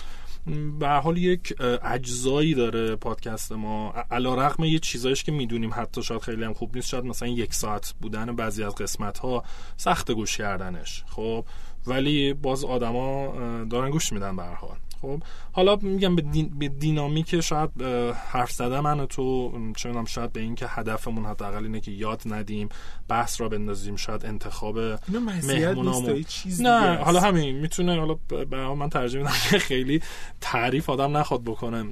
به 0.78 0.88
حال 0.88 1.18
یک 1.18 1.54
اجزایی 1.82 2.54
داره 2.54 2.96
پادکست 2.96 3.52
ما. 3.52 3.94
علا 4.10 4.34
رقم 4.34 4.64
یه 4.64 4.78
چیزایش 4.78 5.24
که 5.24 5.32
می‌دونیم 5.32 5.70
حتی 5.74 6.02
شاید 6.02 6.22
خیلی 6.22 6.44
هم 6.44 6.52
خوب 6.52 6.76
نیست 6.76 6.88
شاید 6.88 7.04
مثلا 7.04 7.28
یک 7.28 7.54
ساعت 7.54 7.94
بودن 8.00 8.36
بعضی 8.36 8.64
از 8.64 8.74
قسمت 8.74 9.18
ها 9.18 9.44
سخت 9.76 10.10
گوش 10.10 10.36
کردنش. 10.36 11.04
خب 11.06 11.44
ولی 11.86 12.34
باز 12.34 12.64
آدما 12.64 13.34
دارن 13.64 13.90
گوش 13.90 14.12
میدن 14.12 14.36
به 14.36 14.42
حال. 14.42 14.76
خب. 15.02 15.22
حالا 15.52 15.76
میگم 15.76 16.16
به, 16.16 16.22
دین، 16.22 16.58
به 16.58 16.68
دینامیک 16.68 17.40
شاید 17.40 17.82
حرف 18.28 18.52
زده 18.52 18.80
من 18.80 19.06
تو 19.06 19.52
چه 19.76 19.88
می‌دونم 19.88 20.04
شاید 20.04 20.32
به 20.32 20.40
این 20.40 20.54
که 20.54 20.66
هدفمون 20.68 21.24
حداقل 21.24 21.64
اینه 21.64 21.80
که 21.80 21.90
یاد 21.90 22.22
ندیم 22.26 22.68
بحث 23.08 23.40
را 23.40 23.48
بندازیم 23.48 23.96
شاید 23.96 24.26
انتخاب 24.26 24.78
مهمونامون. 25.48 26.24
نه 26.60 26.96
حالا 26.96 27.20
همین 27.20 27.60
می‌تونه 27.60 27.98
حالا 27.98 28.14
به 28.44 28.74
من 28.74 28.88
ترجیح 28.88 29.20
میدم 29.20 29.34
که 29.50 29.58
خیلی 29.58 30.02
تعریف 30.40 30.90
آدم 30.90 31.16
نخواد 31.16 31.44
بکنه 31.44 31.82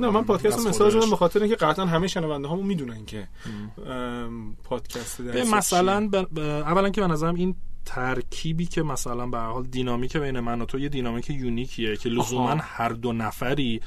نه 0.00 0.10
من 0.10 0.24
پادکست 0.24 0.66
مثال 0.66 0.90
زدم 0.90 1.10
به 1.10 1.16
خاطر 1.16 1.40
اینکه 1.40 1.56
قطعا 1.56 1.86
همه 1.86 2.06
شنونده 2.06 2.48
هامون 2.48 2.66
می‌دونن 2.66 3.04
که 3.04 3.28
پادکست 4.64 5.20
مثلا 5.54 6.10
اولا 6.36 6.90
که 6.90 7.00
به 7.00 7.06
نظرم 7.06 7.34
این 7.34 7.54
ترکیبی 7.84 8.66
که 8.66 8.82
مثلا 8.82 9.26
به 9.26 9.38
حال 9.38 9.64
دینامیک 9.64 10.16
بین 10.16 10.40
من 10.40 10.62
و 10.62 10.64
تو 10.64 10.78
یه 10.78 10.88
دینامیک 10.88 11.30
یونیکیه 11.30 11.96
که 11.96 12.08
لزوما 12.08 12.56
هر 12.60 12.88
دو 12.88 13.12
نفری 13.12 13.80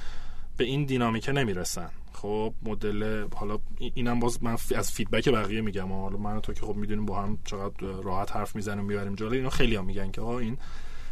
به 0.58 0.64
این 0.64 0.86
دینامیک 0.86 1.30
نمی‌رسن. 1.30 1.90
خب 2.14 2.54
مدل 2.64 3.28
حالا 3.36 3.58
اینم 3.94 4.20
باز 4.20 4.44
من 4.44 4.58
از 4.76 4.92
feedback 4.92 5.30
بقیه 5.30 5.62
میگم. 5.62 5.94
حالا 5.94 6.18
من 6.18 6.36
و 6.36 6.40
تو 6.40 6.54
که 6.54 6.62
خب 6.62 6.76
می‌دونیم 6.76 7.06
با 7.06 7.22
هم 7.22 7.38
چقدر 7.46 7.88
راحت 8.04 8.36
حرف 8.36 8.56
می‌زنیم 8.56 8.86
می‌بریم 8.86 9.16
جلو 9.16 9.32
اینو 9.32 9.50
خیلی 9.50 9.76
هم 9.76 9.86
میگن 9.86 10.12
که 10.12 10.22
آقا 10.22 10.40
این 10.40 10.58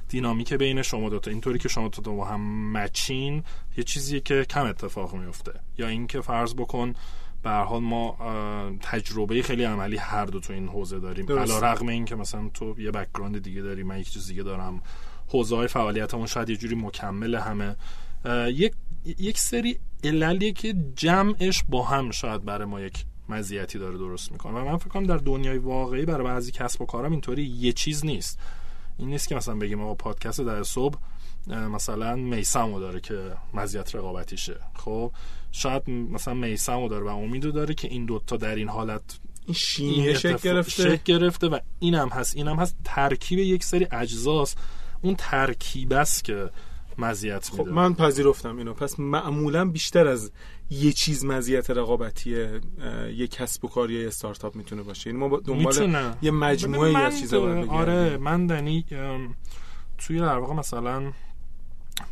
دینامیک 0.10 0.54
بین 0.54 0.82
شما 0.82 1.10
دوتا 1.10 1.32
اینطوری 1.32 1.60
که 1.60 1.70
شما 1.70 1.88
دوتا 1.88 2.12
با 2.12 2.26
هم 2.26 2.72
match 2.78 3.25
ین 3.25 3.44
یه 3.78 3.84
چیزیه 3.84 4.20
که 4.20 4.46
کم 4.46 4.66
اتفاق 4.66 5.16
میفته 5.16 5.52
یا 5.78 5.88
اینکه 5.88 6.22
فرض 6.22 6.56
بکن 6.56 6.94
به 7.44 7.50
حال 7.50 7.82
ما 7.82 8.18
تجربه 8.82 9.42
خیلی 9.42 9.64
عملی 9.64 9.98
هر 9.98 10.26
دو 10.26 10.40
تو 10.40 10.54
این 10.54 10.68
حوزه 10.68 11.00
داریم. 11.00 11.32
علی 11.32 11.60
رغم 11.60 11.88
این 11.88 12.06
که 12.06 12.16
مثلا 12.16 12.50
تو 12.54 12.76
یه 12.80 12.92
background 12.92 13.44
دیگه 13.44 13.62
داری 13.62 13.84
من 13.84 14.00
یک 14.00 14.10
چیز 14.10 14.28
دیگه 14.28 14.44
دارم. 14.44 14.82
حوزه 15.28 15.56
های 15.56 15.68
فعالیتمون 15.68 16.26
شاید 16.26 16.50
یه 16.50 16.56
جوری 16.56 16.76
مکمل 16.76 17.36
همه. 17.36 17.76
یک 18.48 18.74
یک 19.06 19.38
سری 19.40 19.80
عللیه 20.04 20.52
که 20.52 20.76
جمعش 20.96 21.64
با 21.70 21.84
هم 21.84 22.12
شاید 22.12 22.46
برای 22.46 22.68
ما 22.68 22.82
یک 22.82 23.06
مزیتی 23.30 23.80
داره 23.80 23.98
درست 23.98 24.32
می‌کنه. 24.32 24.54
و 24.54 24.66
من 24.66 24.78
فکر 24.78 24.90
کنم 24.90 25.04
در 25.04 25.18
دنیای 25.18 25.58
واقعی 25.58 26.06
برای 26.06 26.28
بعضی 26.28 26.52
کسب 26.52 26.82
و 26.82 26.86
کارم 26.86 27.12
اینطوری 27.12 27.44
یه 27.44 27.72
چیز 27.72 28.06
نیست. 28.06 28.40
این 28.98 29.10
نیست 29.10 29.28
که 29.28 29.36
مثلا 29.36 29.56
بگیم 29.56 29.82
آقا 29.82 29.94
پادکست 29.94 30.42
در 30.42 30.64
صبح 30.64 31.00
مثلا 31.48 32.16
میسمو 32.16 32.80
داره 32.80 33.00
که 33.00 33.32
مزیت 33.54 33.96
رقابتیشه. 33.96 34.56
خب؟ 34.76 35.12
شاید 35.56 35.90
مثلا 35.90 36.34
میسمو 36.34 36.90
داره 36.90 37.06
و 37.06 37.08
امیدو 37.08 37.52
داره 37.52 37.74
که 37.74 37.88
این 37.88 38.06
دوتا 38.06 38.38
در 38.38 38.56
این 38.56 38.70
حالت 38.70 39.20
این 39.46 39.54
شینه 39.54 40.14
شکل 40.14 40.38
گرفته. 40.38 40.84
شکل 40.84 41.02
گرفته 41.06 41.48
و 41.48 41.60
اینم 41.80 42.10
هست. 42.10 42.36
اینم 42.36 42.60
هست 42.60 42.76
ترکیب 42.84 43.40
یک 43.40 43.64
سری 43.64 43.88
اجزاست. 43.92 44.58
اون 45.02 45.16
ترکیب 45.18 45.94
است 45.94 46.24
که 46.24 46.50
مزیت 46.98 47.50
خب 47.50 47.68
من 47.68 47.94
پذیرفتم 47.94 48.58
اینو. 48.58 48.74
پس 48.74 49.00
معمولا 49.00 49.66
بیشتر 49.66 50.08
از 50.08 50.32
یه 50.70 50.92
چیز 50.92 51.26
مزیت 51.26 51.70
رقابتی 51.70 52.30
یه 53.16 53.28
کسب 53.28 53.66
و 53.66 53.68
کار 53.68 53.92
یا 53.92 54.08
استارتاپ 54.08 54.56
می‌تونه 54.56 54.84
باشه. 54.84 55.10
این 55.10 55.20
یعنی 55.20 55.30
ما 55.30 55.40
دنبال 55.40 56.14
یه 56.22 56.32
مجموعه 56.32 56.98
از 56.98 57.20
چیزا 57.20 57.66
آره 57.70 58.18
من 58.18 58.48
دنی 58.48 58.86
توی 59.98 60.20
در 60.20 60.38
واقع 60.38 60.54
مثلا 60.54 61.12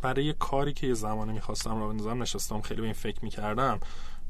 برای 0.02 0.24
یه 0.24 0.32
کاری 0.32 0.72
که 0.72 0.86
یه 0.86 0.94
زمانی 0.94 1.32
می‌خواستم 1.32 1.80
را 1.80 1.88
بندازم 1.88 2.22
نشستم 2.22 2.60
خیلی 2.60 2.80
به 2.80 2.86
این 2.86 2.94
فکر 2.94 3.18
می‌کردم. 3.22 3.80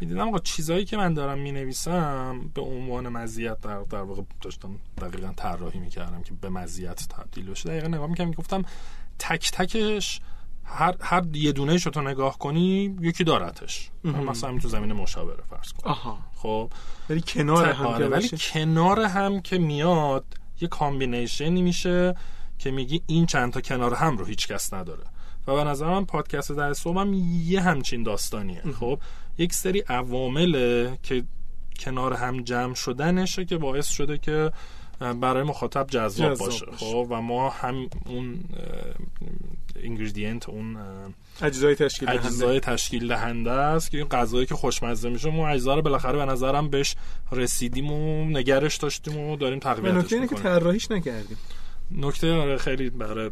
می‌دیدم 0.00 0.28
آقا 0.28 0.38
چیزایی 0.38 0.84
که 0.84 0.96
من 0.96 1.14
دارم 1.14 1.38
می‌نویسم 1.38 2.50
به 2.54 2.62
عنوان 2.62 3.08
مزیت 3.08 3.60
در, 3.60 3.82
در 3.82 4.02
واقع 4.02 4.22
داشتم 4.40 4.78
دقیقا 5.00 5.32
طراحی 5.36 5.78
می‌کردم 5.78 6.22
که 6.22 6.32
به 6.40 6.48
مزیت 6.48 7.08
تبدیل 7.08 7.50
بشه. 7.50 7.68
دقیقا 7.68 7.88
نگاه 7.88 8.06
می‌کردم 8.06 8.30
می‌گفتم 8.30 8.64
تک 9.18 9.50
تکش 9.50 10.20
هر 10.64 10.96
هر 11.00 11.36
یه 11.36 11.52
دونه 11.52 11.78
تو 11.78 12.00
نگاه 12.00 12.38
کنی 12.38 12.96
یکی 13.00 13.24
دارتش. 13.24 13.90
مثلا 14.04 14.48
همین 14.48 14.60
تو 14.60 14.68
زمین 14.68 14.92
مشاوره 14.92 15.42
فرض 15.50 15.72
کن. 15.72 15.90
آها. 15.90 16.18
خب؟ 16.36 16.70
ولی 17.10 17.20
کنار 17.26 17.68
هم 17.68 17.86
آره، 17.86 18.08
ولی 18.08 18.30
کنار 18.38 19.00
هم 19.00 19.40
که 19.40 19.58
میاد 19.58 20.24
یه 20.60 20.68
combination 20.68 21.54
ی 21.54 21.62
میشه 21.62 22.14
که 22.58 22.70
میگی 22.70 23.02
این 23.06 23.26
چند 23.26 23.52
تا 23.52 23.60
کنار 23.60 23.94
هم 23.94 24.18
رو 24.18 24.24
هیچ 24.24 24.48
کس 24.48 24.72
نداره. 24.72 25.04
و 25.46 25.54
به 25.54 25.64
نظر 25.64 25.86
من 25.86 26.04
پادکست 26.04 26.52
ده 26.52 26.72
صبح 26.72 27.00
هم 27.00 27.14
یه 27.44 27.60
همچین 27.60 28.02
داستانیه. 28.02 28.62
خب 28.80 28.98
یک 29.38 29.52
سری 29.54 29.80
عوامله 29.80 30.98
که 31.02 31.22
کنار 31.78 32.12
هم 32.12 32.42
جمع 32.42 32.74
شدنشه 32.74 33.44
که 33.44 33.58
باعث 33.58 33.88
شده 33.88 34.18
که 34.18 34.52
برای 35.20 35.42
مخاطب 35.42 35.86
جذاب, 35.86 36.38
باشه. 36.38 36.66
خب 36.76 37.06
و 37.10 37.20
ما 37.20 37.50
هم 37.50 37.86
اون 38.06 38.40
اینگریدینت 39.82 40.48
اون 40.48 40.76
اجزای 41.42 41.74
تشکیل 41.74 42.08
دهنده. 42.08 42.26
اجزای 42.26 42.60
تشکیل 42.60 43.08
دهنده 43.08 43.50
است 43.50 43.90
که 43.90 43.98
این 43.98 44.06
غذایی 44.06 44.46
که 44.46 44.54
خوشمزه 44.54 45.08
میشه 45.08 45.30
ما 45.30 45.48
اجزا 45.48 45.74
رو 45.74 45.82
بالاخره 45.82 46.18
به 46.18 46.24
نظرم 46.24 46.70
بهش 46.70 46.96
رسیدیم 47.32 47.92
و 47.92 48.24
نگرش 48.24 48.76
داشتیم 48.76 49.18
و 49.18 49.36
داریم 49.36 49.58
تقویتش 49.58 50.12
می‌کنیم 50.12 50.28
که 50.28 50.34
طراحیش 50.34 50.90
نکردیم. 50.90 51.38
نکته 51.90 52.32
آره 52.32 52.56
خیلی 52.56 52.90
برای 52.90 53.30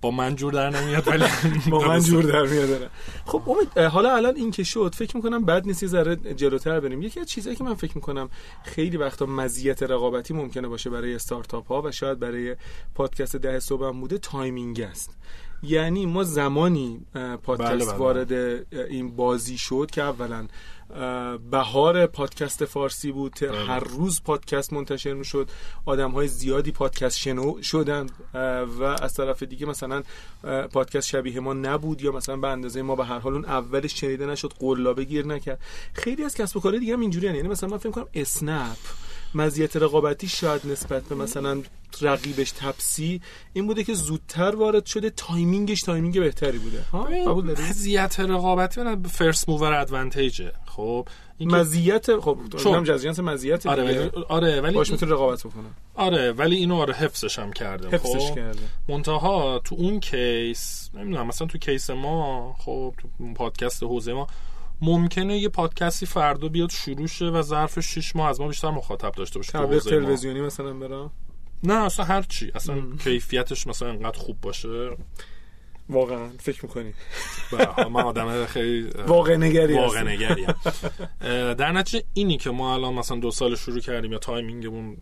با 0.00 0.10
من 0.10 0.36
جور 0.36 0.52
در 0.52 0.70
نمیاد 0.70 1.08
ولی 1.08 1.24
با 1.70 1.80
من 1.88 2.00
جور 2.00 2.22
در 2.22 2.42
میاد 2.42 2.90
خب 3.26 3.42
امید 3.46 3.78
حالا 3.78 4.16
الان 4.16 4.36
این 4.36 4.50
که 4.50 4.64
شد 4.64 4.94
فکر 4.94 5.16
می‌کنم 5.16 5.44
بد 5.44 5.66
نیست 5.66 5.82
یه 5.82 5.88
ذره 5.88 6.16
جلوتر 6.16 6.80
بریم. 6.80 7.02
یکی 7.02 7.20
از 7.20 7.26
چیزایی 7.26 7.56
که 7.56 7.64
من 7.64 7.74
فکر 7.74 7.92
می‌کنم 7.94 8.30
خیلی 8.64 8.96
وقتا 8.96 9.26
مزیت 9.26 9.82
رقابتی 9.82 10.34
ممکنه 10.34 10.68
باشه 10.68 10.90
برای 10.90 11.14
استارتاپ 11.14 11.68
ها 11.68 11.82
و 11.82 11.90
شاید 11.92 12.18
برای 12.18 12.56
پادکست 12.94 13.36
ده 13.36 13.60
صبح 13.60 13.86
هم 13.86 14.00
بوده 14.00 14.18
timing 14.18 14.80
است. 14.80 15.16
یعنی 15.62 16.06
ما 16.06 16.24
زمانی 16.24 17.00
پادکست 17.42 17.70
بله، 17.70 17.84
بله. 17.84 17.94
وارد 17.94 18.32
این 18.72 19.16
بازی 19.16 19.58
شد 19.58 19.88
که 19.92 20.02
اولا 20.02 20.46
بهار 21.50 22.06
پادکست 22.06 22.64
فارسی 22.64 23.12
بود 23.12 23.34
بله. 23.40 23.64
هر 23.64 23.80
روز 23.80 24.22
پادکست 24.22 24.72
منتشر 24.72 25.14
می 25.14 25.24
شد 25.24 25.50
آدم 25.86 26.10
های 26.10 26.28
زیادی 26.28 26.72
پادکست 26.72 27.18
شنو 27.18 27.62
شدن 27.62 28.06
و 28.78 28.82
از 28.82 29.14
طرف 29.14 29.42
دیگه 29.42 29.66
مثلا 29.66 30.02
پادکست 30.72 31.08
شبیه 31.08 31.40
ما 31.40 31.52
نبود 31.52 32.02
یا 32.02 32.12
مثلا 32.12 32.36
به 32.36 32.48
اندازه 32.48 32.82
ما 32.82 32.96
به 32.96 33.04
هر 33.04 33.18
حال 33.18 33.32
اون 33.32 33.44
اولش 33.44 34.00
شنیده 34.00 34.26
نشد 34.26 34.52
قلابه 34.58 35.04
گیر 35.04 35.26
نکرد 35.26 35.60
خیلی 35.92 36.24
از 36.24 36.34
کسب 36.34 36.56
و 36.56 36.60
کارهای 36.60 36.80
دیگه 36.80 36.92
هم 36.92 37.00
اینجوری 37.00 37.26
یعنی 37.26 37.48
مثلا 37.48 37.68
من 37.68 37.78
فکر 37.78 37.90
کنم 37.90 38.06
اسنپ 38.14 38.78
مزیت 39.34 39.76
رقابتی 39.76 40.28
شاید 40.28 40.66
نسبت 40.66 41.02
به 41.02 41.14
مثلا 41.14 41.62
رقیبش 42.00 42.50
تپسی 42.50 43.20
این 43.52 43.66
بوده 43.66 43.84
که 43.84 43.94
زودتر 43.94 44.56
وارد 44.56 44.86
شده 44.86 45.10
timing 45.10 45.62
ش 45.62 45.80
timing 45.80 46.20
بهتری 46.20 46.58
بوده. 46.58 46.84
مزیت 47.68 48.20
رقابتی 48.20 48.80
اون 48.80 49.02
first 49.02 49.48
mover 49.48 49.72
advantage 49.72 50.38
ه. 50.38 50.52
خب 50.66 51.08
مزیت 51.40 52.16
خب 52.20 52.38
چون 52.58 52.84
جزئیات 52.84 53.20
مزیت 53.20 53.66
آره 53.66 53.84
ولی 53.84 54.10
آره 54.28 54.60
ولی 54.60 54.74
باش 54.74 54.90
می‌تونه 54.90 55.12
رقابت 55.12 55.46
بکنه 55.46 55.64
آره 55.94 56.32
ولی 56.32 56.56
اینو 56.56 56.76
آره 56.76 56.94
حفظش 56.94 57.38
هم 57.38 57.52
کرده. 57.52 57.88
حفظش 57.88 58.28
خب 58.28 58.34
کرده. 58.34 58.58
منتها 58.88 59.58
تو 59.64 59.74
اون 59.74 60.00
case 60.00 60.90
نمی‌دونم 60.94 61.26
مثلا 61.26 61.46
تو 61.46 61.58
case 61.58 61.90
ما 61.90 62.52
خب 62.58 62.94
تو 62.98 63.08
پادکست 63.34 63.82
حوزه 63.82 64.12
ما 64.12 64.26
ممکنه 64.82 65.38
یه 65.38 65.48
پادکستی 65.48 66.06
فردا 66.06 66.48
بیاد 66.48 66.70
شروع 66.70 67.06
شه 67.06 67.24
و 67.24 67.42
ظرف 67.42 67.80
6 67.80 68.16
ماه 68.16 68.28
از 68.28 68.40
ما 68.40 68.48
بیشتر 68.48 68.70
مخاطب 68.70 69.12
داشته 69.12 69.38
باشه 69.38 69.52
تبلیغ 69.52 69.82
تلویزیونی 69.82 70.40
مثلا 70.40 70.72
برا 70.72 71.10
نه 71.62 71.74
اصلا 71.74 72.04
هر 72.04 72.22
چی. 72.22 72.52
اصلا 72.54 72.82
کیفیتش 73.04 73.66
مثلا 73.66 73.88
انقدر 73.88 74.18
خوب 74.18 74.40
باشه. 74.40 74.90
واقعا 75.88 76.28
فکر 76.38 76.64
می‌کنی؟ 76.66 76.94
من 77.90 78.02
آدم 78.02 78.46
خیلی 78.46 78.90
واقع 79.06 79.36
نگری 79.36 79.74
واقع 79.74 80.02
نگری 80.02 80.46
در 81.54 81.72
نتیجه 81.72 82.04
اینی 82.14 82.36
که 82.36 82.50
ما 82.50 82.74
الان 82.74 82.94
مثلا 82.94 83.18
دو 83.18 83.30
سال 83.30 83.56
شروع 83.56 83.80
کردیم 83.80 84.12
یا 84.12 84.18
timing 84.18 84.70
مون 84.70 84.96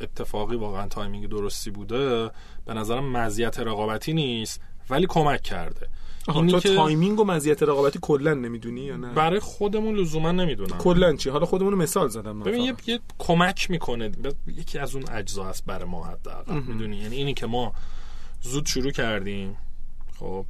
اتفاقی 0.00 0.56
واقعا 0.56 0.88
timing 0.88 1.28
درستی 1.28 1.70
بوده 1.70 2.30
به 2.66 2.74
نظرم 2.74 3.12
مزیت 3.12 3.58
رقابتی 3.58 4.12
نیست 4.12 4.60
ولی 4.90 5.06
کمک 5.08 5.42
کرده. 5.42 5.88
تو 6.26 6.60
که 6.60 6.74
timing 6.74 7.20
و 7.20 7.24
مزیت 7.24 7.62
رقابتی 7.62 7.98
کلا 8.02 8.34
نمی‌دونی 8.34 8.80
یا 8.80 8.96
نه؟ 8.96 9.12
برای 9.12 9.40
خودمون 9.40 9.94
لزوما 9.94 10.32
نمی‌دونم. 10.32 10.78
کلا 10.78 11.16
چی؟ 11.16 11.30
حالا 11.30 11.46
خودمون 11.46 11.74
مثال 11.74 12.08
زدم 12.08 12.40
ببین 12.40 12.62
یه،, 12.62 12.74
یه 12.86 13.00
کمک 13.18 13.70
می‌کنه. 13.70 14.10
یکی 14.46 14.78
از 14.78 14.94
اون 14.94 15.04
اجزا 15.12 15.44
است 15.44 15.64
برای 15.66 15.88
ما 15.88 16.04
حداقل 16.04 16.60
می‌دونی؟ 16.60 16.96
یعنی 16.96 17.16
اینی 17.16 17.34
که 17.34 17.46
ما 17.46 17.72
زود 18.42 18.66
شروع 18.66 18.90
کردیم. 18.90 19.56
خب 20.18 20.46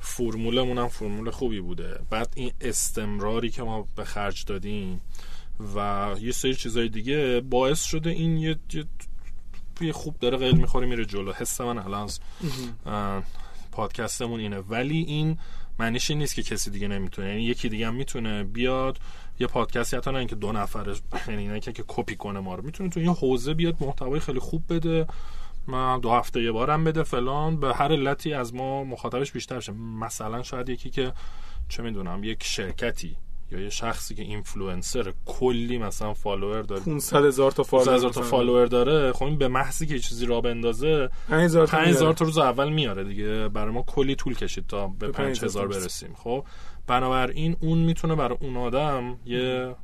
فرمولمون 0.00 0.78
هم 0.78 0.88
فرمول 0.88 1.30
خوبی 1.30 1.60
بوده. 1.60 2.00
بعد 2.10 2.32
این 2.36 2.52
استمراری 2.60 3.50
که 3.50 3.62
ما 3.62 3.86
به 3.96 4.04
خرج 4.04 4.44
دادیم 4.44 5.00
و 5.76 6.08
یه 6.20 6.32
سری 6.32 6.54
چیزای 6.54 6.88
دیگه 6.88 7.40
باعث 7.50 7.82
شده 7.82 8.10
این 8.10 8.36
یه, 8.36 8.56
یه 9.80 9.92
خوب 9.92 10.18
داره 10.20 10.36
قل 10.36 10.54
می‌خوره 10.54 10.86
میره 10.86 11.04
جلو. 11.04 11.32
حس 11.32 11.60
من 11.60 11.78
الان 11.78 12.10
پادکستمون 13.72 14.40
اینه. 14.40 14.58
ولی 14.58 15.02
این 15.02 15.38
معنیش 15.78 16.10
این 16.10 16.18
نیست 16.18 16.34
که 16.34 16.42
کسی 16.42 16.70
دیگه 16.70 16.88
نمی‌تونه. 16.88 17.28
یعنی 17.28 17.42
یکی 17.42 17.68
دیگه 17.68 17.86
هم 17.86 17.94
می‌تونه 17.94 18.44
بیاد 18.44 18.98
یه 19.40 19.46
پادکستی 19.46 19.96
حتی 19.96 20.12
نه 20.12 20.18
اینکه 20.18 20.34
دو 20.34 20.52
نفره 20.52 20.94
یعنی 21.28 21.48
نه 21.48 21.60
که 21.60 21.84
کپی 21.88 22.16
کنه 22.16 22.40
ما 22.40 22.54
رو. 22.54 22.64
می‌تونه 22.64 22.90
تو 22.90 23.00
این 23.00 23.08
حوزه 23.08 23.54
بیاد 23.54 23.76
محتوای 23.80 24.20
خیلی 24.20 24.40
خوب 24.40 24.74
بده. 24.74 25.06
ما 25.66 25.98
دو 25.98 26.10
هفته 26.10 26.42
یه 26.42 26.52
بارم 26.52 26.84
بده 26.84 27.02
فلان. 27.02 27.60
به 27.60 27.74
هر 27.74 27.92
علتی 27.92 28.34
از 28.34 28.54
ما 28.54 28.84
مخاطبش 28.84 29.32
بیشتر 29.32 29.60
شه. 29.60 29.72
مثلا 29.72 30.42
شاید 30.42 30.68
یکی 30.68 30.90
که 30.90 31.12
چه 31.68 31.82
می‌دونم 31.82 32.24
یک 32.24 32.44
شرکتی 32.44 33.16
یا 33.52 33.60
یه 33.60 33.68
شخصی 33.68 34.14
که 34.14 34.22
اینفلوئنسر 34.22 35.12
کلی 35.26 35.78
مثلا 35.78 36.14
follower 36.14 36.62
داره. 36.62 36.80
500 36.80 37.24
هزار 37.24 37.50
تا 37.50 37.62
follower 37.62 37.94
هزار 37.94 38.10
تا 38.10 38.22
follower 38.22 38.66
داره. 38.66 39.12
خب 39.12 39.24
این 39.24 39.38
به 39.38 39.48
محضی 39.48 39.86
که 39.86 39.98
چیزی 39.98 40.26
را 40.26 40.40
بندازه 40.40 41.08
5000 41.28 42.14
تا 42.14 42.24
روز 42.24 42.38
اول 42.38 42.72
میاره 42.72 43.04
دیگه. 43.04 43.48
برای 43.48 43.72
ما 43.72 43.82
کلی 43.82 44.14
طول 44.14 44.34
کشید 44.34 44.66
تا 44.66 44.86
به 44.86 45.08
5000 45.08 45.66
برسیم. 45.66 46.14
خب 46.14 46.44
بنابراین 46.86 47.56
اون 47.60 47.78
می‌تونه 47.78 48.14
برای 48.14 48.38
اون 48.40 48.56
آدم 48.56 49.16
یه 49.26 49.74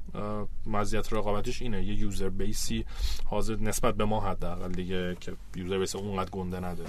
مزیت 0.66 1.12
رقابتیش 1.12 1.62
اینه. 1.62 1.84
یه 1.84 1.94
یوزر 1.94 2.28
بیسی 2.28 2.84
حاضر 3.24 3.56
نسبت 3.56 3.94
به 3.94 4.04
ما 4.04 4.20
حداقل 4.20 4.72
دیگه 4.72 5.16
که 5.20 5.32
یوزر 5.56 5.78
بیس 5.78 5.96
اونقدر 5.96 6.30
گنده 6.30 6.60
نداره 6.60 6.88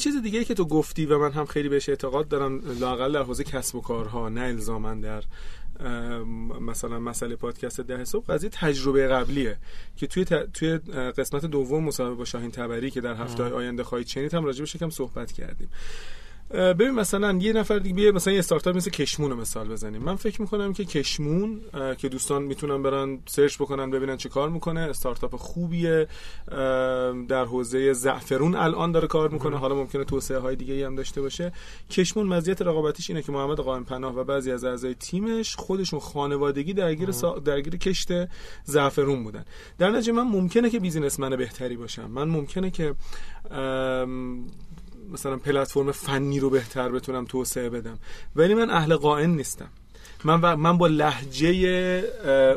چیز 0.00 0.22
دیگه 0.22 0.44
که 0.44 0.54
تو 0.54 0.64
گفتی 0.64 1.06
و 1.06 1.18
من 1.18 1.32
هم 1.32 1.46
خیلی 1.46 1.68
بهش 1.68 1.88
اعتقاد 1.88 2.28
دارم 2.28 2.62
لاقل 2.80 3.12
در 3.12 3.22
حوزه 3.22 3.44
کسب 3.44 3.74
و 3.76 3.80
کارها 3.80 4.28
نه 4.28 4.40
الزاما 4.40 4.94
در 4.94 5.22
مثلا 6.60 6.98
مسئله 6.98 7.36
پادکست 7.36 7.80
ده 7.80 8.04
صبح 8.04 8.26
قضیه 8.26 8.50
تجربه 8.50 9.08
قبلیه 9.08 9.56
که 9.96 10.06
توی 10.06 10.24
توی 10.54 10.78
قسمت 11.18 11.46
دوم 11.46 11.84
مصاحبه 11.84 12.14
با 12.14 12.24
شاهین 12.24 12.50
تبری 12.50 12.90
که 12.90 13.00
در 13.00 13.14
هفته 13.14 13.42
آینده 13.42 13.84
خواهید 13.84 14.06
شنید 14.06 14.34
هم 14.34 14.44
راجبش 14.44 14.74
یکم 14.74 14.90
صحبت 14.90 15.32
کردیم. 15.32 15.68
ببین 16.50 16.90
مثلا 16.90 17.38
یه 17.40 17.52
نفر 17.52 17.78
دیگه 17.78 17.94
بیه 17.94 18.12
مثلا 18.12 18.32
یه 18.32 18.38
استارتاپ 18.38 18.76
مثل 18.76 18.90
کشمون 18.90 19.30
رو 19.30 19.36
مثال 19.36 19.68
بزنیم. 19.68 20.02
من 20.02 20.16
فکر 20.16 20.40
می‌کنم 20.40 20.72
که 20.72 20.84
کشمون 20.84 21.60
که 21.98 22.08
دوستان 22.08 22.42
می‌تونن 22.42 22.82
برن 22.82 23.18
سرچ 23.26 23.56
بکنن 23.56 23.90
ببینن 23.90 24.16
چه 24.16 24.28
کار 24.28 24.48
می‌کنه. 24.48 24.80
استارتاپ 24.80 25.36
خوبیه. 25.36 26.08
در 27.28 27.44
حوزه 27.44 27.92
زعفرون 27.92 28.54
الان 28.54 28.92
داره 28.92 29.08
کار 29.08 29.28
می‌کنه. 29.28 29.58
حالا 29.58 29.74
ممکنه 29.74 30.04
توسعه 30.04 30.38
های 30.38 30.56
دیگه 30.56 30.86
هم 30.86 30.94
داشته 30.94 31.20
باشه. 31.20 31.52
کشمون 31.90 32.26
مزیت 32.26 32.62
رقابتیش 32.62 33.10
اینه 33.10 33.22
که 33.22 33.32
محمد 33.32 33.58
قائم 33.58 33.84
پناه 33.84 34.16
و 34.16 34.24
بعضی 34.24 34.52
از 34.52 34.64
اعضای 34.64 34.94
تیمش 34.94 35.56
خودشون 35.56 36.00
خانوادگی 36.00 36.72
درگیر 36.72 37.10
سا... 37.10 37.38
درگیر 37.38 37.76
کشت 37.76 38.08
زعفرون 38.64 39.24
بودن. 39.24 39.44
در 39.78 39.90
نتیجه 39.90 40.12
من 40.12 40.22
ممکنه 40.22 40.70
که 40.70 40.80
بیزینسمن 40.80 41.36
بهتری 41.36 41.76
باشم. 41.76 42.10
من 42.10 42.28
ممکنه 42.28 42.70
که 42.70 42.94
مثلا 45.10 45.36
پلتفرم 45.36 45.92
فنی 45.92 46.40
رو 46.40 46.50
بهتر 46.50 46.88
بتونم 46.88 47.24
توسعه 47.24 47.70
بدم. 47.70 47.98
ولی 48.36 48.54
من 48.54 48.70
اهل 48.70 48.96
قائن 48.96 49.30
نیستم. 49.30 49.68
من 50.24 50.54
من 50.54 50.78
با 50.78 50.86
لحجه 50.86 51.56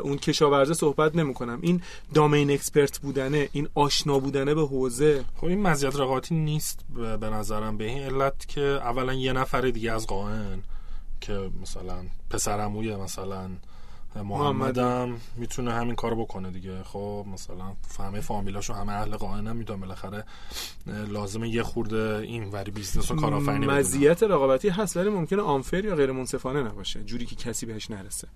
اون 0.02 0.18
کشاورزه 0.18 0.74
صحبت 0.74 1.16
نمی 1.16 1.34
کنم 1.34 1.58
این 1.62 1.82
domain 2.14 2.50
expert 2.50 2.98
بودنه 2.98 3.48
این 3.52 3.68
آشنا 3.74 4.18
بودنه 4.18 4.54
به 4.54 4.66
حوزه. 4.66 5.24
خب 5.36 5.44
این 5.44 5.62
مزیت 5.62 5.96
رقابتی 5.96 6.34
نیست 6.34 6.80
به 7.20 7.30
نظرم. 7.30 7.76
به 7.76 7.84
این 7.84 8.02
علت 8.02 8.48
که 8.48 8.60
اولا 8.60 9.14
یه 9.14 9.32
نفر 9.32 9.60
دیگه 9.60 9.92
از 9.92 10.06
قائن 10.06 10.62
که 11.20 11.50
مثلا 11.62 11.96
پسرعموی 12.30 12.96
مثلا 12.96 13.50
محمدم 14.22 15.20
می‌تونه 15.36 15.72
همین 15.72 15.94
کارو 15.94 16.16
بکنه 16.16 16.50
دیگه. 16.50 16.82
خب 16.82 17.26
مثلا 17.32 17.76
همه 17.98 18.20
فامیلاشو 18.20 18.72
همه 18.72 18.92
اهل 18.92 19.16
قائن 19.16 19.46
هم 19.46 19.56
می‌دونم. 19.56 19.80
بالاخره 19.80 20.24
لازمه 20.86 21.48
یه 21.48 21.62
خورده 21.62 22.20
این 22.22 22.44
وری 22.44 22.70
business 22.70 23.10
و 23.10 23.16
کارآفرینی 23.16 23.66
مزیت 23.66 24.22
رقابتی 24.22 24.68
هست 24.68 24.96
ولی 24.96 25.10
ممکنه 25.10 25.42
unfair 25.42 25.84
یا 25.84 25.96
غیر 25.96 26.12
منصفانه 26.12 26.62
نباشه. 26.62 27.04
جوری 27.04 27.26
که 27.26 27.36
کسی 27.36 27.66
بهش 27.66 27.90
نرسه. 27.90 28.28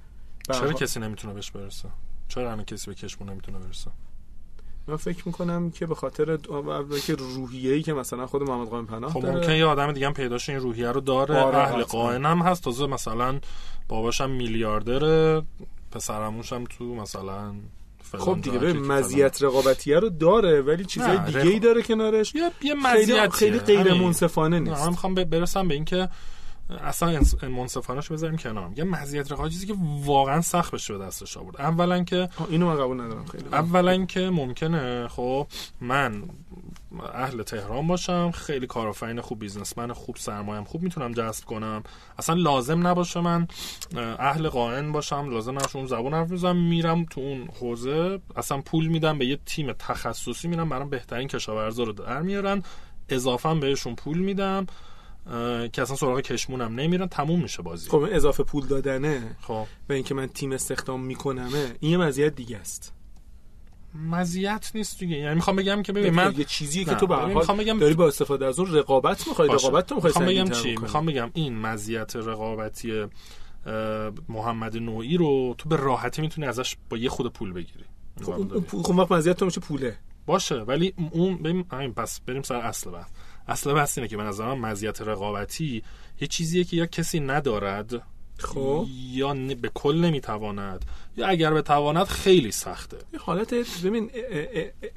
چرا 0.53 0.73
کسی 0.73 1.01
نمی‌تونه 1.01 1.35
بهش 1.35 1.51
برسه؟ 1.51 1.89
چرا 2.29 2.53
همه 2.53 2.65
کسی 2.65 2.87
به 2.87 2.95
کشمون 2.95 3.31
نمی‌تونه 3.31 3.59
برسه؟ 3.59 3.91
من 4.89 4.97
فکر 4.97 5.23
می‌کنم 5.27 5.71
که 5.71 5.87
به 5.87 5.95
خاطر 5.95 6.39
که 7.07 7.15
روحیه 7.15 7.73
ای 7.73 7.83
که 7.83 7.93
مثلا 7.93 8.27
خود 8.27 8.43
محمد 8.43 8.69
قائم 8.69 8.87
پناه 8.87 9.13
خب 9.13 9.27
ممکن 9.27 9.53
یه 9.53 9.65
آدم 9.65 9.93
دیگه 9.93 10.07
هم 10.07 10.13
پیداش 10.13 10.49
این 10.49 10.61
روحیه 10.61 10.93
رو 10.93 11.01
داره. 11.01 11.37
آره 11.37 11.59
اهل 11.59 11.83
قائن 11.83 12.27
هم 12.27 12.39
هست. 12.39 12.65
تازه 12.65 12.87
مثلا 12.87 13.39
باباشم 13.89 14.31
میلیاردره 14.31 15.43
پسرموش 15.91 16.53
هم 16.53 16.65
تو 16.65 16.95
مثلا 16.95 17.55
خب 18.19 18.41
دیگه 18.41 18.59
به 18.59 18.73
مزیت 18.73 19.43
رقابتیه 19.43 19.99
رو 19.99 20.09
داره 20.09 20.63
ولی 20.63 20.85
چیزای 20.85 21.19
دیگه 21.19 21.41
ای 21.41 21.59
داره 21.59 21.83
کنارش. 21.83 22.35
یه, 22.35 22.51
یه 22.63 22.75
مزیت 22.75 23.33
خیلی 23.33 23.59
غیر 23.59 23.95
منصفانه 23.95 24.59
نیست. 24.59 24.83
من 24.83 24.89
می‌خوام 24.89 25.15
برسم 25.15 25.69
به 25.69 25.75
اینکه 25.75 26.09
اصلا 26.71 27.21
منصفانهش 27.43 28.09
بذاریم 28.09 28.37
کنار. 28.37 28.71
یه 28.77 28.85
مزیت 28.85 29.33
رقابت 29.33 29.51
چیزی 29.51 29.67
که 29.67 29.75
واقعا 30.05 30.41
سخت 30.41 30.75
بشه 30.75 30.99
به 30.99 31.05
دستش 31.05 31.37
آورد. 31.37 31.61
اولا 31.61 32.05
که 32.05 32.29
اینو 32.49 32.67
من 32.67 32.77
قبول 32.77 33.01
ندارم. 33.01 33.25
خیلی 33.25 33.45
اولا 33.53 34.05
که 34.05 34.31
ممکنه 34.31 35.09
خب 35.09 35.47
من 35.81 36.23
اهل 37.15 37.43
تهران 37.43 37.87
باشم 37.87 38.31
خیلی 38.31 38.67
کارآفرین 38.67 39.21
خوب 39.21 39.39
بیزنسمن 39.39 39.93
خوب 39.93 40.17
سرمایه‌ام 40.17 40.65
خوب 40.65 40.83
می‌تونم 40.83 41.13
جذب 41.13 41.45
کنم. 41.45 41.83
اصلا 42.19 42.35
لازم 42.35 42.87
نباشه 42.87 43.21
من 43.21 43.49
اهل 44.19 44.49
قائن 44.49 44.93
باشم 44.93 45.31
لازم 45.31 45.53
نباشه 45.53 45.77
اون 45.77 45.87
زبون 45.87 46.15
حرف 46.15 46.33
بزنم 46.33 46.57
میرم 46.57 47.05
تو 47.05 47.21
اون 47.21 47.49
حوزه 47.61 48.21
اصلا 48.37 48.61
پول 48.61 48.87
میدم 48.87 49.19
به 49.19 49.27
یه 49.27 49.39
تیم 49.47 49.73
تخصصی 49.73 50.49
میرم 50.49 50.69
برام 50.69 50.91
بهترین 50.91 51.29
کشاورزا 51.29 51.83
رو 51.83 51.93
در 51.93 52.23
میارن 52.23 52.63
اضافه 53.09 53.55
بهشون 53.55 53.95
پول 53.95 54.19
میدم. 54.19 54.67
که 55.73 55.83
اصلا 55.83 55.97
سراغ 55.97 56.21
کشمونم 56.21 56.75
نمیرن 56.75 57.07
تموم 57.07 57.43
میشه 57.43 57.63
بازی. 57.63 57.91
خب 57.91 58.07
اضافه 58.11 58.43
پول 58.43 58.67
دادنه. 58.67 59.37
خب. 59.41 59.65
و 59.89 59.93
اینکه 59.93 60.15
من 60.15 60.27
تیم 60.27 60.53
استخدام 60.53 61.05
میکنمه 61.05 61.77
این 61.81 61.93
یه 61.93 61.99
مزیت 61.99 62.35
دیگه 62.35 62.57
است. 62.57 62.95
مزیت 63.95 64.71
نیست 64.75 64.99
دیگه. 64.99 65.17
یعنی 65.17 65.35
می‌خوام 65.35 65.57
بگم 65.57 65.83
که 65.83 65.93
ببین 65.93 66.15
من 66.15 66.35
یه 66.37 66.45
چیزی 66.45 66.85
که 66.85 66.95
تو 66.95 67.07
به 67.07 67.17
هر 67.17 67.33
حال 67.33 67.57
بگم... 67.57 67.79
داری 67.79 67.95
با 67.95 68.07
استفاده 68.07 68.47
از 68.47 68.59
اون 68.59 68.75
رقابت 68.75 69.29
می‌خوای 69.29 69.49
رقابت 69.49 69.87
تو 69.87 69.95
می‌خوای 69.95 70.35
بگم 70.35 70.51
چی؟ 70.51 70.77
می‌خوام 70.77 71.07
بگم 71.07 71.31
این 71.35 71.59
مزیت 71.59 72.17
رقابتی 72.17 73.07
محمد 74.29 74.77
نوعی 74.77 75.17
رو 75.17 75.55
تو 75.59 75.69
به 75.69 75.77
راحتی 75.77 76.23
می‌تونی 76.23 76.47
ازش 76.47 76.77
با 76.91 76.97
یه 76.97 77.09
خود 77.09 77.33
پول 77.33 77.53
بگیری. 77.53 77.85
خب 78.23 78.31
اون 78.31 78.83
خب 78.83 78.99
وقت 78.99 79.13
مزیت 79.13 79.37
تو 79.37 79.45
میشه 79.45 79.61
پوله. 79.61 79.97
باشه 80.27 80.55
ولی 80.55 80.95
اون 81.11 81.37
بریم 81.37 81.93
پس 81.93 82.21
بریم 82.21 82.43
سر 82.43 82.57
اصل 82.57 82.91
بحث 82.91 83.07
اصل 83.49 83.75
بحث 83.75 83.99
اینه 83.99 84.09
که 84.09 84.17
به 84.17 84.23
نظر 84.23 84.55
من 84.55 84.71
مزیت 84.71 85.03
رقابتی 85.03 85.83
یه 86.21 86.29
چیزیه 86.29 86.65
که 86.65 86.77
یا 86.77 86.87
کسی 86.87 87.21
ندارد 87.21 88.03
خب. 88.39 88.87
یا 89.13 89.35
به 89.35 89.71
کل 89.75 89.97
نمی‌تواند 89.97 90.85
یا 91.17 91.27
اگر 91.27 91.55
بتواند 91.55 92.07
خیلی 92.07 92.53
سخته. 92.53 92.97
حالت 93.19 93.55
ببین 93.85 94.11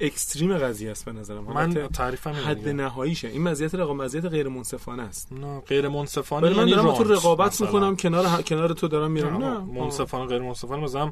اکستریم 0.00 0.58
قضیه 0.58 0.90
است 0.90 1.04
به 1.04 1.12
نظرم. 1.12 1.44
من 1.44 1.88
تعریفم 1.88 2.30
حد 2.30 2.68
نهاییشه. 2.68 3.28
این 3.28 3.42
مزیت 3.42 3.74
رقابت 3.74 4.00
مزیت 4.00 4.24
غیر 4.24 4.48
منصفانه 4.48 5.02
است. 5.02 5.32
نه 5.32 5.60
غیر 5.60 5.88
منصفانه 5.88 6.50
من 6.50 6.56
یعنی 6.56 6.70
دارم 6.70 6.94
تو 6.94 7.04
رقابت 7.04 7.60
می‌کنم 7.60 7.96
کنار 7.96 8.42
کنار 8.42 8.72
تو 8.72 8.88
دارم 8.88 9.10
میرم. 9.10 9.36
نه 9.44 9.58
منصفانه 9.58 10.26
غیر 10.26 10.42
منصفانه 10.42 10.82
مثلا 10.82 11.10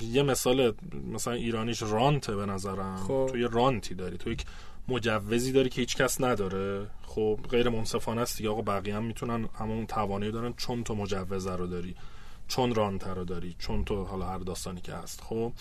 یه 0.00 0.22
مثال 0.22 0.72
مثلا 1.12 1.32
ایرانیش 1.32 1.82
رانته 1.82 2.36
به 2.36 2.46
نظرم. 2.46 2.96
خب. 2.96 3.28
تو 3.30 3.38
یه 3.38 3.48
رانتی 3.48 3.94
داری 3.94 4.16
تو 4.16 4.30
یک 4.30 4.44
مجوزی 4.88 5.52
داری 5.52 5.68
که 5.68 5.80
هیچ 5.80 5.96
کس 5.96 6.20
نداره. 6.20 6.86
خب 7.02 7.40
غیر 7.50 7.68
منصفانه 7.68 8.20
است 8.20 8.36
دیگه. 8.36 8.50
آقا 8.50 8.62
بقیه 8.62 8.96
هم 8.96 9.04
می‌تونن 9.04 9.48
همون 9.58 9.86
توانایی 9.86 10.32
دارن. 10.32 10.54
چون 10.56 10.84
تو 10.84 10.94
مجوز 10.94 11.46
رو 11.46 11.66
داری 11.66 11.94
چون 12.48 12.74
رانتر 12.74 13.14
رو 13.14 13.24
داری 13.24 13.56
چون 13.58 13.84
تو 13.84 14.04
حالا 14.04 14.26
هر 14.26 14.38
داستانی 14.38 14.80
که 14.80 14.94
هست. 14.94 15.20
خب 15.20 15.52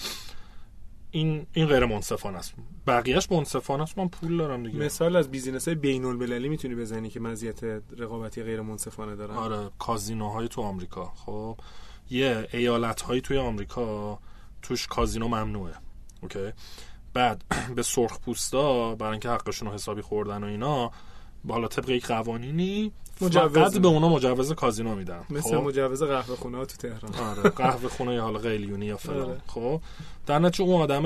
این 1.12 1.48
این 1.54 1.66
غیر 1.66 1.86
منصفانه 1.86 2.38
است. 2.38 2.54
بقیهش 2.88 3.32
منصفانه 3.32 3.84
است. 3.84 3.98
من 3.98 4.08
پول 4.08 4.38
دارم 4.38 4.64
دیگه. 4.64 4.80
مثال 4.80 5.16
از 5.16 5.32
بیزینس 5.32 5.68
های 5.68 5.76
بین 5.76 6.06
المللی 6.06 6.50
می‌تونی 6.50 6.76
بزنی 6.76 7.10
که 7.10 7.20
مزیت 7.20 7.64
رقابتی 7.98 8.44
غیر 8.44 8.62
منصفانه 8.62 9.16
دارن؟ 9.16 9.36
آره 9.36 9.70
کازینوهای 9.80 10.48
تو 10.48 10.62
آمریکا. 10.62 11.14
خب 11.16 11.58
یه 12.10 12.48
ایالت 12.54 13.02
هایی 13.02 13.22
توی 13.22 13.38
آمریکا 13.38 14.20
توش 14.62 14.88
کازینو 14.88 15.28
ممنوعه. 15.28 15.74
اوکی؟ 16.22 16.52
بعد 17.14 17.44
به 17.76 17.84
سرخ 17.84 18.20
پوستا 18.20 18.96
برای 18.96 19.12
اینکه 19.12 19.30
حقشون 19.30 19.68
رو 19.68 19.74
حسابی 19.74 20.02
خوردن 20.02 20.44
و 20.44 20.48
اینا 20.48 20.92
حالا 21.50 21.68
طبق 21.68 21.90
یک 21.90 22.06
قوانینی 22.06 22.92
مجوز 23.22 23.80
به 23.80 23.88
اونا 23.88 24.10
مجوز 24.10 24.54
کازینو 24.54 24.96
میدن. 24.96 25.24
مثل 25.30 25.58
خب؟ 25.58 25.64
مجوز 25.64 26.04
قهوه 26.04 26.36
خونه 26.36 26.58
ها 26.58 26.66
تو 26.66 26.78
تهران. 26.78 27.16
آره 27.16 27.50
قهوه 27.50 27.90
خونه 27.90 28.14
یا 28.14 28.22
حالا 28.22 28.40
قیلیونی 28.40 28.86
یا 28.86 28.98
فلان. 28.98 29.22
آره. 29.22 29.42
خب؟ 29.48 29.82
در 30.26 30.40
نتیجه 30.40 30.70
اون 30.70 30.82
آدم 30.82 31.06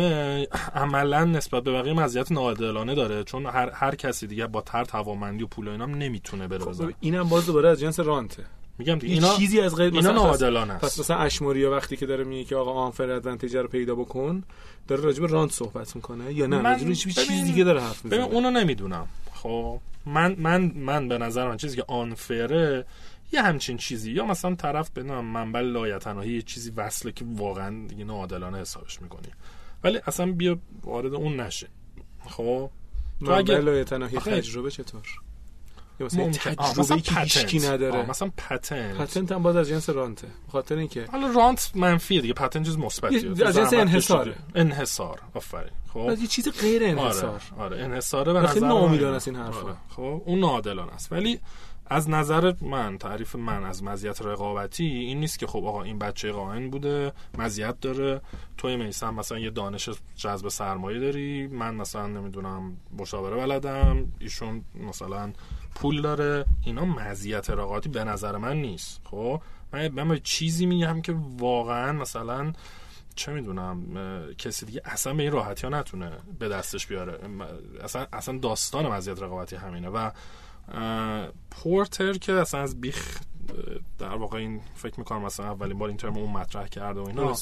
عملا 0.76 1.26
نسبت 1.26 1.64
به 1.64 1.72
بقیه 1.72 1.94
مزیت 1.94 2.32
ناعادلانه 2.32 2.96
داره 2.96 3.24
چون 3.24 3.46
هر 3.46 3.70
هر 3.70 3.96
کسی 3.96 4.28
دیگه 4.28 4.48
با 4.48 4.62
تر 4.62 4.86
توانمندی 4.86 5.44
و 5.44 5.48
پول 5.48 5.68
و 5.68 5.72
اینا 5.72 5.86
نمی‌تونه 5.86 6.48
بره 6.48 6.60
خب 6.60 6.92
اینم 7.00 7.30
باز 7.30 7.46
دوباره 7.46 7.70
از 7.70 7.80
جنس 7.80 8.00
رانته. 8.00 8.44
میگم 8.78 8.96
دیگه 8.96 9.14
اینا 9.14 9.36
چیزی 9.36 9.60
از 9.60 9.76
غیر 9.76 9.94
اینا 9.94 10.12
ناعادلانه 10.12 10.78
پس 10.78 11.00
مثلا 11.00 11.18
اشموریا 11.18 11.72
وقتی 11.72 11.98
که 11.98 12.06
داره 12.06 12.24
میگه 12.24 12.44
که 12.44 12.56
آقا 12.56 12.74
آنفر 12.74 13.10
ادوانتیج 13.10 13.56
رو 13.56 13.68
پیدا 13.68 13.96
بکن 13.96 14.44
داره 14.88 15.02
راجع 15.02 15.22
به 15.22 15.28
راند 15.28 15.52
صحبت 15.52 15.96
می‌کنه 15.96 16.34
یا 16.34 16.48
نه؟ 16.48 16.62
راجع 16.62 16.88
به 16.88 16.96
چیز 16.96 17.44
دیگه 17.44 17.64
داره 17.64 17.82
حرف 17.82 18.06
می‌زنه. 18.06 18.20
ببین 18.20 18.34
اونو 18.34 18.52
نمی‌دونم. 18.52 19.08
خب 19.34 19.80
من 20.06 20.36
من 20.40 20.72
من 20.76 21.08
به 21.08 21.18
نظر 21.18 21.48
من 21.48 21.58
چیزی 21.58 21.76
که 21.76 21.86
آنفره 21.88 22.86
یه 23.32 23.42
همچین 23.42 23.78
چیزی. 23.78 24.12
یا 24.12 24.26
مثلا 24.26 24.56
طرف 24.56 24.90
به 24.90 25.04
نام 25.04 25.26
منبع 25.26 25.62
لایتناهی 25.62 26.34
یه 26.34 26.42
چیزی 26.42 26.72
وصله 26.72 27.12
که 27.12 27.26
واقعا 27.28 27.88
دیگه 27.88 28.04
ناعادلانه 28.04 28.58
حسابش 28.58 29.02
می‌کنی. 29.02 29.28
ولی 29.84 30.00
اصلا 30.08 30.32
بیا 30.32 30.58
وارد 30.84 31.14
اون 31.14 31.40
نشه. 31.40 31.68
خب؟ 32.26 32.70
تو 33.26 33.32
اگه 33.32 33.58
لایتناهی 33.58 34.18
تجربه 34.18 34.72
چطور؟ 34.72 35.02
مثلا 36.00 36.32
تجربه 36.32 37.02
که 37.02 37.20
هیچکی 37.20 37.60
نداره. 37.60 38.10
مثلا 38.10 38.32
پتنت 38.38 38.98
پتنت 38.98 39.32
هم 39.32 39.44
باز 39.44 39.56
از 39.56 39.70
جنس 39.70 39.90
رانته 39.90 40.28
بخاطر 40.48 40.76
اینکه 40.76 41.06
حالا 41.12 41.28
رانت 41.28 41.72
منفیه 41.76 42.22
دیگه. 42.22 42.34
پتنت 42.34 42.66
چیز 42.66 42.78
مثبتیه. 42.78 43.48
از 43.48 43.56
جنس 43.56 43.74
انحصاره 43.74 44.36
انحصار. 44.56 45.20
آفرین. 45.34 45.72
خب. 45.94 46.14
یه 46.22 46.28
چیز 46.28 46.50
غیر 46.62 46.84
انحصار. 46.84 47.42
آره, 47.58 47.64
آره 47.64 47.84
انحصاره 47.84 48.34
به 48.34 48.40
نظر 48.40 48.60
ناامیدانه 48.60 49.16
است 49.16 49.28
این 49.28 49.38
حرفا. 49.38 49.68
آره. 49.68 49.76
خب 49.90 50.22
اون 50.26 50.40
ناعادلانه 50.40 50.94
است. 50.94 51.12
ولی 51.12 51.40
از 51.86 52.10
نظر 52.10 52.54
من 52.62 52.98
تعریف 52.98 53.36
من 53.36 53.64
از 53.64 53.84
مزیت 53.84 54.22
رقابتی 54.22 54.84
این 54.86 55.20
نیست 55.20 55.40
که 55.40 55.48
خب 55.48 55.66
آقا 55.66 55.84
این 55.84 56.00
بچه 56.00 56.32
قائن 56.32 56.70
بوده 56.70 57.12
مزیت 57.38 57.80
داره. 57.80 58.22
توی 58.58 58.76
میسم 58.76 59.14
مثلا 59.14 59.40
یه 59.40 59.50
دانش 59.50 59.90
جذب 60.16 60.48
سرمایه 60.48 61.00
داری. 61.00 61.48
من 61.48 61.76
مثلا 61.76 62.08
نمی‌دونم 62.08 62.78
مشاوره 63.00 63.36
بلدم. 63.36 64.08
ایشون 64.20 64.64
مثلا 64.88 65.34
پول 65.76 66.02
داره. 66.02 66.46
اینا 66.66 66.86
مزیت 66.86 67.50
رقابتی 67.50 67.90
به 67.90 68.04
نظر 68.04 68.38
من 68.38 68.62
نیست. 68.62 69.02
خب 69.04 69.42
من 69.74 69.88
من 69.88 70.20
چیزی 70.24 70.66
میگم 70.66 71.02
که 71.02 71.16
واقعا 71.38 71.92
مثلا 71.92 72.54
چه 73.16 73.32
می‌دونم 73.32 73.84
کسی 74.38 74.66
دیگه 74.66 74.82
اصلا 74.86 75.14
به 75.14 75.24
این 75.24 75.32
راحتی 75.32 75.68
ها 75.68 75.80
نتونه 75.80 76.12
به 76.40 76.50
دستش 76.50 76.88
بیاره. 76.88 77.20
اصلا 77.84 78.08
اصلا 78.14 78.38
داستان 78.38 78.88
مزیت 78.88 79.22
رقابتی 79.22 79.56
همینه. 79.56 79.90
و 79.90 80.12
پورتر 81.52 82.14
که 82.14 82.34
اصلا 82.34 82.62
از 82.62 82.82
بیخ 82.82 83.20
در 84.00 84.16
واقع 84.16 84.38
این 84.38 84.62
فکر 84.76 85.00
می‌کنم 85.00 85.22
مثلا 85.22 85.46
اولین 85.46 85.78
بار 85.78 85.88
این 85.88 85.98
ترم 85.98 86.18
اون 86.18 86.32
مطرح 86.32 86.68
کرده 86.68 87.00
و 87.00 87.08
اینا. 87.08 87.36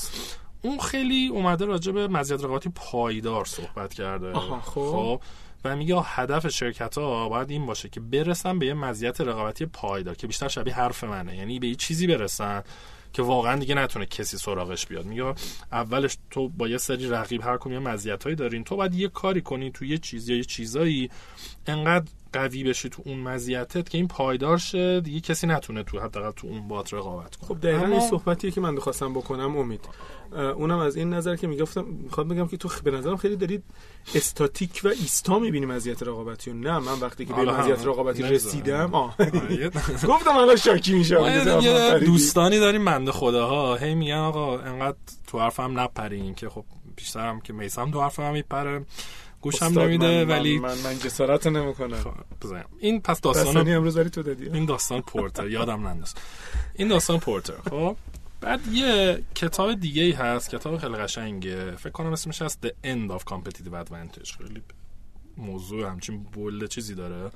اون 0.62 0.80
خیلی 0.80 1.28
اومده 1.28 1.66
راجع 1.66 1.92
به 1.92 2.08
مزیت 2.08 2.44
رقابتی 2.44 2.72
پایدار 2.76 3.46
صحبت 3.46 3.94
کرده. 3.94 4.34
خب. 4.34 5.22
و 5.66 5.76
میگه 5.76 6.02
هدف 6.04 6.48
شرکت 6.48 6.98
ها 6.98 7.30
باید 7.30 7.52
این 7.52 7.66
باشه 7.66 7.90
که 7.90 8.00
برسن 8.00 8.60
به 8.60 8.66
یه 8.66 8.74
مزیت 8.74 9.22
رقابتی 9.22 9.66
پایدار 9.66 10.16
که 10.16 10.28
بیشتر 10.28 10.48
شبیه 10.48 10.76
حرف 10.76 11.04
منه. 11.04 11.38
یعنی 11.38 11.60
به 11.60 11.68
یه 11.68 11.76
چیزی 11.76 12.08
برسن 12.08 12.64
که 13.14 13.22
واقعا 13.22 13.56
دیگه 13.56 13.76
نتونه 13.76 14.06
کسی 14.06 14.38
سراغش 14.38 14.88
بیاد. 14.88 15.06
میگه 15.06 15.34
اولش 15.72 16.18
تو 16.30 16.50
با 16.50 16.68
یه 16.68 16.78
سری 16.78 17.10
رقیب 17.10 17.42
هر 17.42 17.58
کدوم 17.58 17.74
یه 17.74 17.80
مزیتایی 17.80 18.36
دارین. 18.36 18.64
تو 18.64 18.76
باید 18.76 18.96
یه 18.96 19.08
کاری 19.08 19.42
کنی 19.42 19.72
تو 19.72 19.86
یه 19.86 19.98
چیز 19.98 20.30
یه 20.30 20.44
چیزایی 20.44 21.10
انقدر 21.68 22.12
قوی 22.34 22.64
بشی 22.64 22.90
تو 22.90 23.02
اون 23.06 23.20
مزیتت 23.20 23.90
که 23.90 23.98
این 23.98 24.08
پایدار 24.08 24.58
شه 24.58 25.02
دیگه 25.02 25.20
کسی 25.20 25.48
نتونه 25.48 25.84
تو 25.84 26.00
حداقل 26.00 26.32
تو 26.32 26.48
اون 26.48 26.68
بات 26.68 26.94
رقابت 26.94 27.36
کنه. 27.36 27.48
خب 27.48 27.62
دقیقاً 27.62 27.86
این 27.86 28.00
صحبتیه 28.00 28.52
که 28.52 28.62
من 28.62 28.80
خواستم 28.80 29.14
بکنم 29.14 29.58
امید. 29.58 29.90
اونم 30.56 30.80
از 30.80 30.96
این 30.96 31.14
نظر 31.14 31.36
که 31.36 31.48
می‌گفتم 31.48 31.86
می‌خواد 31.86 32.28
بگم 32.28 32.48
که 32.48 32.58
تو 32.58 32.70
به 32.84 32.92
نظرم 32.92 33.18
خیلی 33.18 33.36
دارید 33.36 33.64
استاتیک 34.16 34.82
و 34.84 34.88
ایستا 34.88 35.40
می‌بینی 35.40 35.66
مزیت 35.66 36.04
رقابتی 36.04 36.52
و 36.52 36.54
نه 36.54 36.80
من 36.80 37.00
وقتی 37.00 37.26
که 37.26 37.34
به 37.34 37.42
مزیت 37.52 37.88
رقابتی 37.88 38.24
رسیدم 38.24 38.96
آه. 38.96 39.18
گفتم 40.08 40.38
الان 40.38 40.56
شاکی 40.56 40.94
میشم. 40.94 42.00
دوستانی 42.00 42.60
داریم 42.60 42.86
بنده 42.86 43.12
خداها. 43.12 43.76
هی 43.76 43.96
میگن 43.96 44.16
آقا 44.16 44.60
انقدر 44.60 44.98
تو 45.28 45.40
حرفم 45.40 45.80
نپرین 45.80 46.36
که 46.36 46.50
خب 46.50 46.66
بیشترم 46.96 47.42
که 47.42 47.54
میسم 47.54 47.92
تو 47.92 48.02
حرفم 48.02 48.32
میپره. 48.34 48.86
گوشم 49.42 49.66
نمیده 49.66 50.26
ولی 50.26 50.60
من 50.60 50.78
من 50.78 51.00
جسارت 51.00 51.48
نمی‌کنم. 51.48 52.02
خب، 52.02 52.14
این 52.80 53.02
پس 53.02 53.22
داستان 53.22 53.70
امروز 53.70 53.98
ولی 53.98 54.10
تو 54.10 54.24
دادی. 54.24 54.50
این 54.50 54.66
داستان 54.66 55.02
پورتر 55.02 55.50
یادم 55.50 55.88
ننداز. 55.88 56.14
این 56.76 56.88
داستان 56.88 57.20
پورتر 57.20 57.54
خب؟ 57.70 57.96
بعد 58.42 58.68
یه 58.68 59.24
کتاب 59.36 59.74
دیگه 59.74 60.04
ای 60.04 60.12
هست 60.12 60.50
کتاب 60.50 60.78
خیلی 60.78 60.96
قشنگه. 60.96 61.72
فکر 61.72 61.90
کنم 61.90 62.12
اسمش 62.12 62.42
هست 62.42 62.68
The 62.68 62.70
End 62.70 63.12
of 63.12 63.24
Competitive 63.24 63.86
Advantage. 63.86 64.38
خیلی 64.38 64.62
موضوع 65.38 65.88
همچین 65.88 66.24
بولد 66.24 66.70
چیزی 66.70 66.96
داره. 66.96 67.32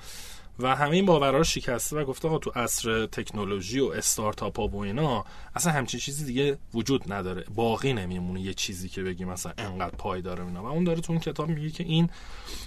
و 0.59 0.75
همه 0.75 0.91
این 0.91 1.05
باورها 1.05 1.37
رو 1.37 1.43
شکسته 1.43 1.95
و 1.95 2.05
گفته 2.05 2.27
آقا 2.27 2.37
تو 2.37 2.51
عصر 2.55 3.05
تکنولوژی 3.05 3.79
و 3.79 3.85
استارتاپ 3.85 4.59
ها 4.59 4.67
و 4.67 4.77
اینا 4.77 5.25
اصلا 5.55 5.73
همچین 5.73 5.99
چیزی 5.99 6.25
دیگه 6.25 6.57
وجود 6.73 7.13
نداره. 7.13 7.45
باقی 7.55 7.93
نمیمونه 7.93 8.41
یه 8.41 8.53
چیزی 8.53 8.89
که 8.89 9.03
بگیم 9.03 9.27
مثلا 9.27 9.53
انقدر 9.57 9.95
پایداره 9.95 10.45
اینا. 10.45 10.63
و 10.63 10.65
اون 10.65 10.83
داره 10.83 11.01
تو 11.01 11.11
اون 11.11 11.21
کتاب 11.21 11.49
میگه 11.49 11.69
که 11.69 11.83
این 11.83 12.09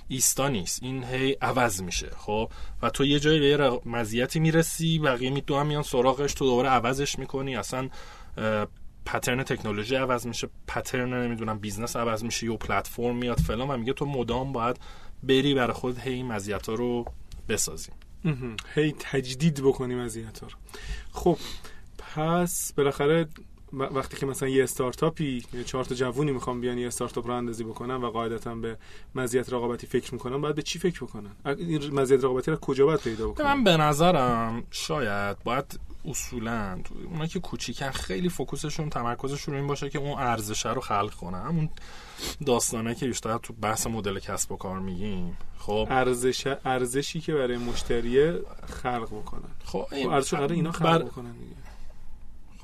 ایستا 0.09 0.49
نیست. 0.49 0.83
این 0.83 1.05
هی 1.05 1.37
عوض 1.43 1.83
میشه. 1.83 2.11
خب؟ 2.17 2.51
و 2.83 2.91
تو 2.91 3.05
یه 3.05 3.21
جایی 3.21 3.57
به 3.57 3.81
مزیتی 3.87 4.41
می‌رسی 4.41 4.99
بقیه 4.99 5.31
می 5.31 5.43
هم 5.51 5.67
میان 5.67 5.83
سراغش 5.83 6.35
تو 6.35 6.45
دوباره 6.45 6.69
عوضش 6.69 7.19
می‌کنی. 7.19 7.57
اصلا 7.57 7.89
pattern 9.07 9.43
تکنولوژی 9.43 9.97
عوض 9.97 10.27
میشه 10.27 10.49
pattern 10.67 11.15
نمی‌دونم 11.15 11.59
business 11.59 11.97
عوض 11.97 12.25
میشه 12.25 12.47
یه 12.47 12.57
پلتفرم 12.57 13.17
میاد 13.17 13.39
فلان 13.39 13.71
و 13.71 13.77
میگه 13.77 13.93
تو 13.93 14.07
مدام 14.07 14.53
باید 14.53 14.77
بری 15.23 15.55
برای 15.55 15.73
خود 15.73 15.99
هی 15.99 16.23
مزیت 16.23 16.69
ها 16.69 16.75
رو 16.75 17.05
بسازیم. 17.49 17.95
هی 18.75 18.95
تجدید 18.99 19.63
بکنیم 19.63 19.99
ها 19.99 20.49
رو 20.49 20.59
خب 21.13 21.39
پس 21.99 22.73
بالاخره 22.77 23.29
وقتی 23.73 24.17
که 24.17 24.27
مثلا 24.27 24.49
یه 24.49 24.65
استارتاپی 24.65 25.45
چهار 25.67 25.85
تا 25.85 25.95
جوونی 25.95 26.33
می‌خوام 26.33 26.61
بیان 26.61 26.79
یه 26.79 26.87
استارتاپ 26.87 27.27
رو 27.27 27.33
اندازی 27.33 27.65
بکنن 27.65 27.95
و 27.95 28.11
قاعدتا 28.11 28.55
به 28.55 28.77
مزیت 29.15 29.53
رقابتی 29.53 29.87
فکر 29.87 30.15
می‌کنن 30.15 30.41
باید 30.41 30.55
به 30.55 30.63
چی 30.63 30.79
فکر 30.79 31.05
بکنن؟ 31.05 31.31
این 31.47 31.95
مزیت 31.95 32.25
رقابتی 32.25 32.51
رو 32.51 32.57
کجا 32.57 32.87
باید 32.87 33.01
پیدا 33.01 33.29
بکنن؟ 33.29 33.47
من 33.47 33.65
به 33.65 33.77
نظرم 33.77 34.63
شاید 34.71 35.37
باید 35.45 35.81
اصولا 36.05 36.79
اونا 37.11 37.27
که 37.27 37.41
کوچیکن 37.41 37.91
خیلی 37.91 38.29
فوکوسشون 38.29 38.91
تمرکزشون 38.91 39.55
این 39.55 39.67
باشه 39.67 39.91
که 39.91 39.99
اون 39.99 40.19
ارزش 40.19 40.67
رو 40.67 40.81
خلق 40.81 41.15
کنن. 41.15 41.43
همون 41.43 41.69
داستانه 42.47 42.95
که 42.95 43.07
بیشتر 43.07 43.39
تو 43.39 43.53
بحث 43.53 43.87
مدل 43.87 44.19
کسب 44.19 44.53
و 44.53 44.57
کار 44.57 44.79
میگیم. 44.79 45.37
خب. 45.59 45.89
ارزش 45.91 46.55
ارزشی 46.65 47.21
که 47.21 47.35
برای 47.35 47.57
مشتری 47.57 48.33
خلق 48.83 49.07
بکنن. 49.07 49.51
خب 49.65 49.87
این 49.93 50.11
ارزش 50.11 50.35
اینا 50.35 50.73
خلق 50.73 51.05
بکنن 51.05 51.33
دیگه. 51.33 51.68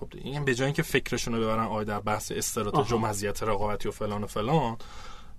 خب 0.01 0.09
این 0.15 0.45
به 0.45 0.55
جای 0.55 0.65
اینکه 0.65 0.83
فکرشون 0.83 1.35
رو 1.35 1.41
ببرن 1.41 1.65
آی 1.65 1.85
در 1.85 2.01
بحث 2.01 2.33
استراتژی 2.33 2.95
و 2.95 2.99
مزیت 2.99 3.43
رقابتی 3.43 3.89
و 3.89 3.93
فلان 3.93 4.25
و 4.25 4.27
فلان 4.27 4.77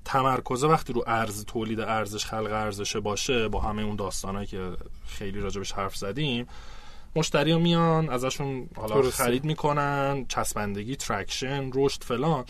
تمرکز 0.05 0.63
وقتی 0.63 0.93
رو 0.93 1.03
ارز 1.07 1.45
تولید 1.45 1.79
ارزش 1.79 2.25
خلق 2.25 2.51
ارزش 2.51 2.95
باشه 2.95 3.47
با 3.47 3.59
همه 3.59 3.81
اون 3.81 3.95
داستانهایی 3.95 4.47
که 4.47 4.71
خیلی 5.07 5.39
راجبش 5.39 5.71
حرف 5.71 5.95
زدیم 5.95 6.47
مشتری 7.15 7.51
ها 7.51 7.59
میان 7.59 8.09
ازشون 8.09 8.69
حالا 8.75 9.09
خرید 9.09 9.43
می‌کنن 9.43 10.25
چسبندگی 10.27 10.95
traction 10.95 11.71
رشد 11.73 12.03
فلان. 12.03 12.45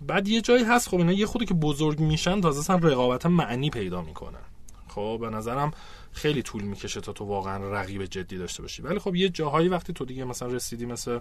بعد 0.00 0.28
یه 0.28 0.40
جایی 0.40 0.64
هست 0.64 0.88
خب 0.88 0.96
اینا 0.96 1.12
یه 1.12 1.26
خورده 1.26 1.46
که 1.46 1.54
بزرگ 1.54 2.00
میشن 2.00 2.40
تازه 2.40 2.72
رقابت 2.72 3.26
معنی 3.26 3.70
پیدا 3.70 4.02
می‌کنن. 4.02 4.44
خب 4.88 5.18
به 5.20 5.30
نظرم 5.30 5.70
خیلی 6.14 6.42
طول 6.42 6.62
می‌کشه 6.62 7.00
تا 7.00 7.12
تو 7.12 7.24
واقعا 7.24 7.70
رقیب 7.70 8.04
جدی 8.04 8.38
داشته 8.38 8.62
باشی. 8.62 8.82
ولی 8.82 8.98
خب 8.98 9.14
یه 9.14 9.28
جاهایی 9.28 9.68
وقتی 9.68 9.92
تو 9.92 10.04
دیگه 10.04 10.24
مثلا 10.24 10.48
رسیدی 10.48 10.86
مثل 10.86 11.20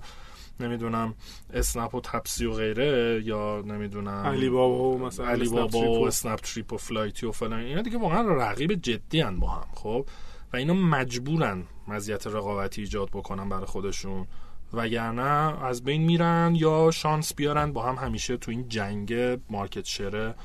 نمی‌دونم 0.59 1.13
اسنپ 1.53 1.95
و 1.95 2.01
تپسی 2.01 2.45
و 2.45 2.51
غیره 2.51 3.21
یا 3.25 3.61
نمی‌دونم 3.65 4.25
علی 4.25 4.49
بابا 4.49 4.91
و 4.91 4.97
مثلا 4.97 5.27
علی 5.27 5.49
بابا 5.49 5.79
و 5.79 6.07
اسنپ 6.07 6.39
تریپ 6.39 6.73
و 6.73 6.77
فلایتی 6.77 7.25
و 7.25 7.31
فلان 7.31 7.59
اینا 7.59 7.81
دیگه 7.81 7.97
واقعا 7.97 8.21
رقیب 8.21 8.73
جدی 8.73 9.21
هن 9.21 9.39
با 9.39 9.47
هم 9.47 9.67
خب؟ 9.73 10.05
و 10.53 10.57
اینا 10.57 10.73
مجبورن 10.73 11.63
مزیت 11.87 12.27
رقابتی 12.27 12.81
ایجاد 12.81 13.09
بکنن 13.09 13.49
برای 13.49 13.65
خودشون. 13.65 14.27
وگرنه 14.73 15.63
از 15.63 15.83
بین 15.83 16.01
میرن 16.01 16.53
یا 16.55 16.91
شانس 16.91 17.33
بیارن 17.33 17.73
با 17.73 17.83
هم 17.83 17.95
همیشه 17.95 18.37
تو 18.37 18.51
این 18.51 18.67
جنگ 18.67 19.39
market 19.49 19.85
share 19.85 20.27
ه 20.27 20.35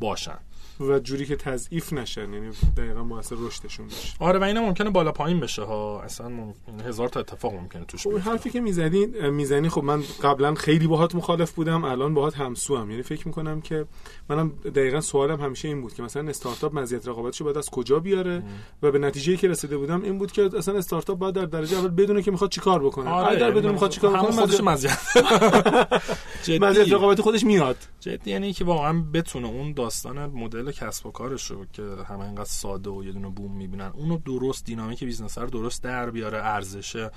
باشن. 0.00 0.38
و 0.80 0.98
جوری 0.98 1.26
که 1.26 1.36
تضعیف 1.36 1.92
نشن 1.92 2.32
یعنی 2.32 2.50
دقیقا 2.76 3.02
باعث 3.02 3.32
رشدشون 3.36 3.86
بشه. 3.86 4.14
آره 4.20 4.38
و 4.38 4.42
اینا 4.42 4.60
ممکنه 4.62 4.90
بالا 4.90 5.12
پایین 5.12 5.40
بشه 5.40 5.62
ها. 5.62 6.00
اصلا 6.02 6.28
ممکنه 6.28 6.82
هزار 6.82 7.08
تا 7.08 7.20
اتفاق 7.20 7.54
ممکنه 7.54 7.84
توش 7.84 8.02
خب 8.06 8.18
حرفی 8.18 8.50
که 8.50 8.60
می‌زنی 8.60 9.06
می‌زنی 9.30 9.68
خب 9.68 9.84
من 9.84 10.02
قبلا 10.22 10.54
خیلی 10.54 10.86
باهات 10.86 11.14
مخالف 11.14 11.52
بودم 11.52 11.84
الان 11.84 12.14
باهات 12.14 12.36
همسو 12.36 12.76
هم 12.76 12.90
یعنی 12.90 13.02
فکر 13.02 13.28
می‌کنم 13.28 13.60
که 13.60 13.86
منم 14.28 14.48
دقیقا 14.48 15.00
سوالم 15.00 15.40
همیشه 15.40 15.68
این 15.68 15.80
بود 15.82 15.94
که 15.94 16.02
مثلا 16.02 16.28
استارتاپ 16.28 16.78
مزیت 16.78 17.08
رقابتشو 17.08 17.44
باید 17.44 17.58
از 17.58 17.70
کجا 17.70 17.98
بیاره؟ 17.98 18.42
و 18.82 18.90
به 18.90 18.98
نتیجه 18.98 19.36
که 19.36 19.48
رسیده 19.48 19.76
بودم 19.76 20.02
این 20.02 20.18
بود 20.18 20.32
که 20.32 20.50
اصلا 20.56 20.78
استارتاپ 20.78 21.18
باید 21.18 21.34
در 21.34 21.44
درجه 21.44 21.78
اول 21.78 21.88
بدونه 21.88 22.22
که 22.22 22.30
می‌خواد 22.30 22.50
چیکار 22.50 22.82
بکنه. 22.82 23.10
آره 23.10 23.36
در 23.36 23.50
بدون 23.50 23.72
می‌خواد 23.72 23.90
چیکار 23.90 24.16
بکنه 24.16 24.32
خودش 24.32 24.60
مزیت. 24.60 24.98
مزیت 26.48 26.92
رقابتی 26.92 27.22
خودش 27.22 27.44
میاد. 27.44 27.76
جدی 28.00 28.30
یعنی 28.30 28.52
که 28.52 28.64
واقعا 28.64 29.04
بتونه 29.14 29.48
اون 29.48 29.72
داستان 29.72 30.26
مدل 30.26 30.70
کسب 30.70 31.06
و 31.06 31.10
کارش 31.10 31.44
رو 31.50 31.66
که 31.72 31.82
همه 32.08 32.24
اینقدر 32.24 32.44
ساده 32.44 32.90
و 32.90 33.04
یه 33.04 33.12
دونه 33.12 33.28
بوم 33.28 33.56
می‌بینن 33.56 33.90
اونو 33.94 34.18
درست 34.18 34.64
دینامیک 34.64 35.04
business 35.04 35.38
رو 35.38 35.50
درست 35.50 35.82
در 35.82 36.10
بیاره 36.10 36.38
ارزش 36.38 37.08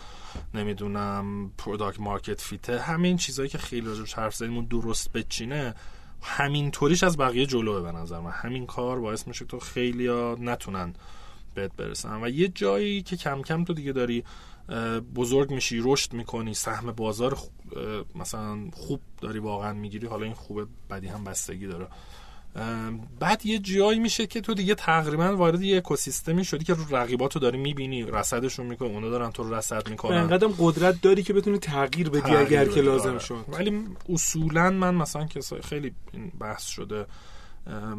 نمی‌دونم 0.54 1.52
product 1.58 2.00
market 2.00 2.42
fit 2.42 2.70
ه 2.70 2.80
همین 2.80 3.18
چیزهایی 3.18 3.50
که 3.50 3.58
خیلی 3.58 3.88
راجبش 3.88 4.14
حرف 4.14 4.36
زدیم 4.36 4.66
درست 4.66 5.12
بچینه 5.14 5.76
همین 6.22 6.72
طوریش 6.72 7.04
از 7.04 7.18
بقیه 7.18 7.46
جلوئه 7.46 7.82
به 7.82 7.92
نظر 7.92 8.20
من. 8.20 8.32
همین 8.32 8.66
کار 8.66 9.00
باعث 9.00 9.28
میشه 9.28 9.46
تو 9.46 9.60
خیلی 9.60 10.08
ها 10.08 10.38
نتونن 10.40 10.94
بهت 11.54 11.76
برسن. 11.76 12.24
و 12.24 12.30
یه 12.30 12.48
جایی 12.48 13.02
که 13.02 13.18
کم 13.18 13.42
کم 13.42 13.64
تو 13.64 13.74
دیگه 13.74 13.92
داری 13.92 14.24
بزرگ 15.15 15.52
میشی 15.52 15.80
رشد 15.84 16.13
می‌کنی 16.13 16.54
سهم 16.54 16.91
بازار 16.91 17.38
مثلا 18.15 18.58
خوب 18.74 19.00
داری 19.21 19.39
واقعا 19.39 19.74
می‌گیری. 19.74 20.08
حالا 20.08 20.24
این 20.24 20.34
خوبه 20.34 20.65
بدی 20.89 21.08
هم 21.08 21.24
بستگی 21.24 21.67
داره. 21.67 21.88
بعد 23.19 23.45
یه 23.45 23.60
جایی 23.60 24.00
میشه 24.00 24.28
که 24.28 24.41
تو 24.41 24.54
دیگه 24.54 24.76
تقریبا 24.76 25.36
وارد 25.36 25.62
یه 25.62 25.78
اکوسیستمی 25.78 26.45
شدی 26.45 26.65
که 26.65 26.74
رو 26.74 26.95
رقیباتو 26.95 27.39
داری 27.39 27.58
می‌بینی 27.58 28.04
رصدشون 28.04 28.65
می‌کنه 28.65 28.89
اونا 28.89 29.10
دارن 29.10 29.32
تو 29.32 29.43
رو 29.43 29.54
رصد 29.54 29.89
می‌کنن. 29.89 30.17
انقدر 30.17 30.47
قدرت 30.60 31.02
داری 31.02 31.24
که 31.24 31.34
بتونی 31.34 31.58
تغییر 31.58 32.10
بدی 32.10 32.36
اگر 32.36 32.65
که 32.65 32.82
لازم 32.82 33.10
آره. 33.10 33.19
شد. 33.19 33.45
ولی 33.47 33.84
اصولا 34.10 34.69
من 34.69 34.95
مثلا 34.95 35.26
که 35.26 35.39
خیلی 35.63 35.93
این 36.13 36.32
بحث 36.39 36.67
شده. 36.67 37.06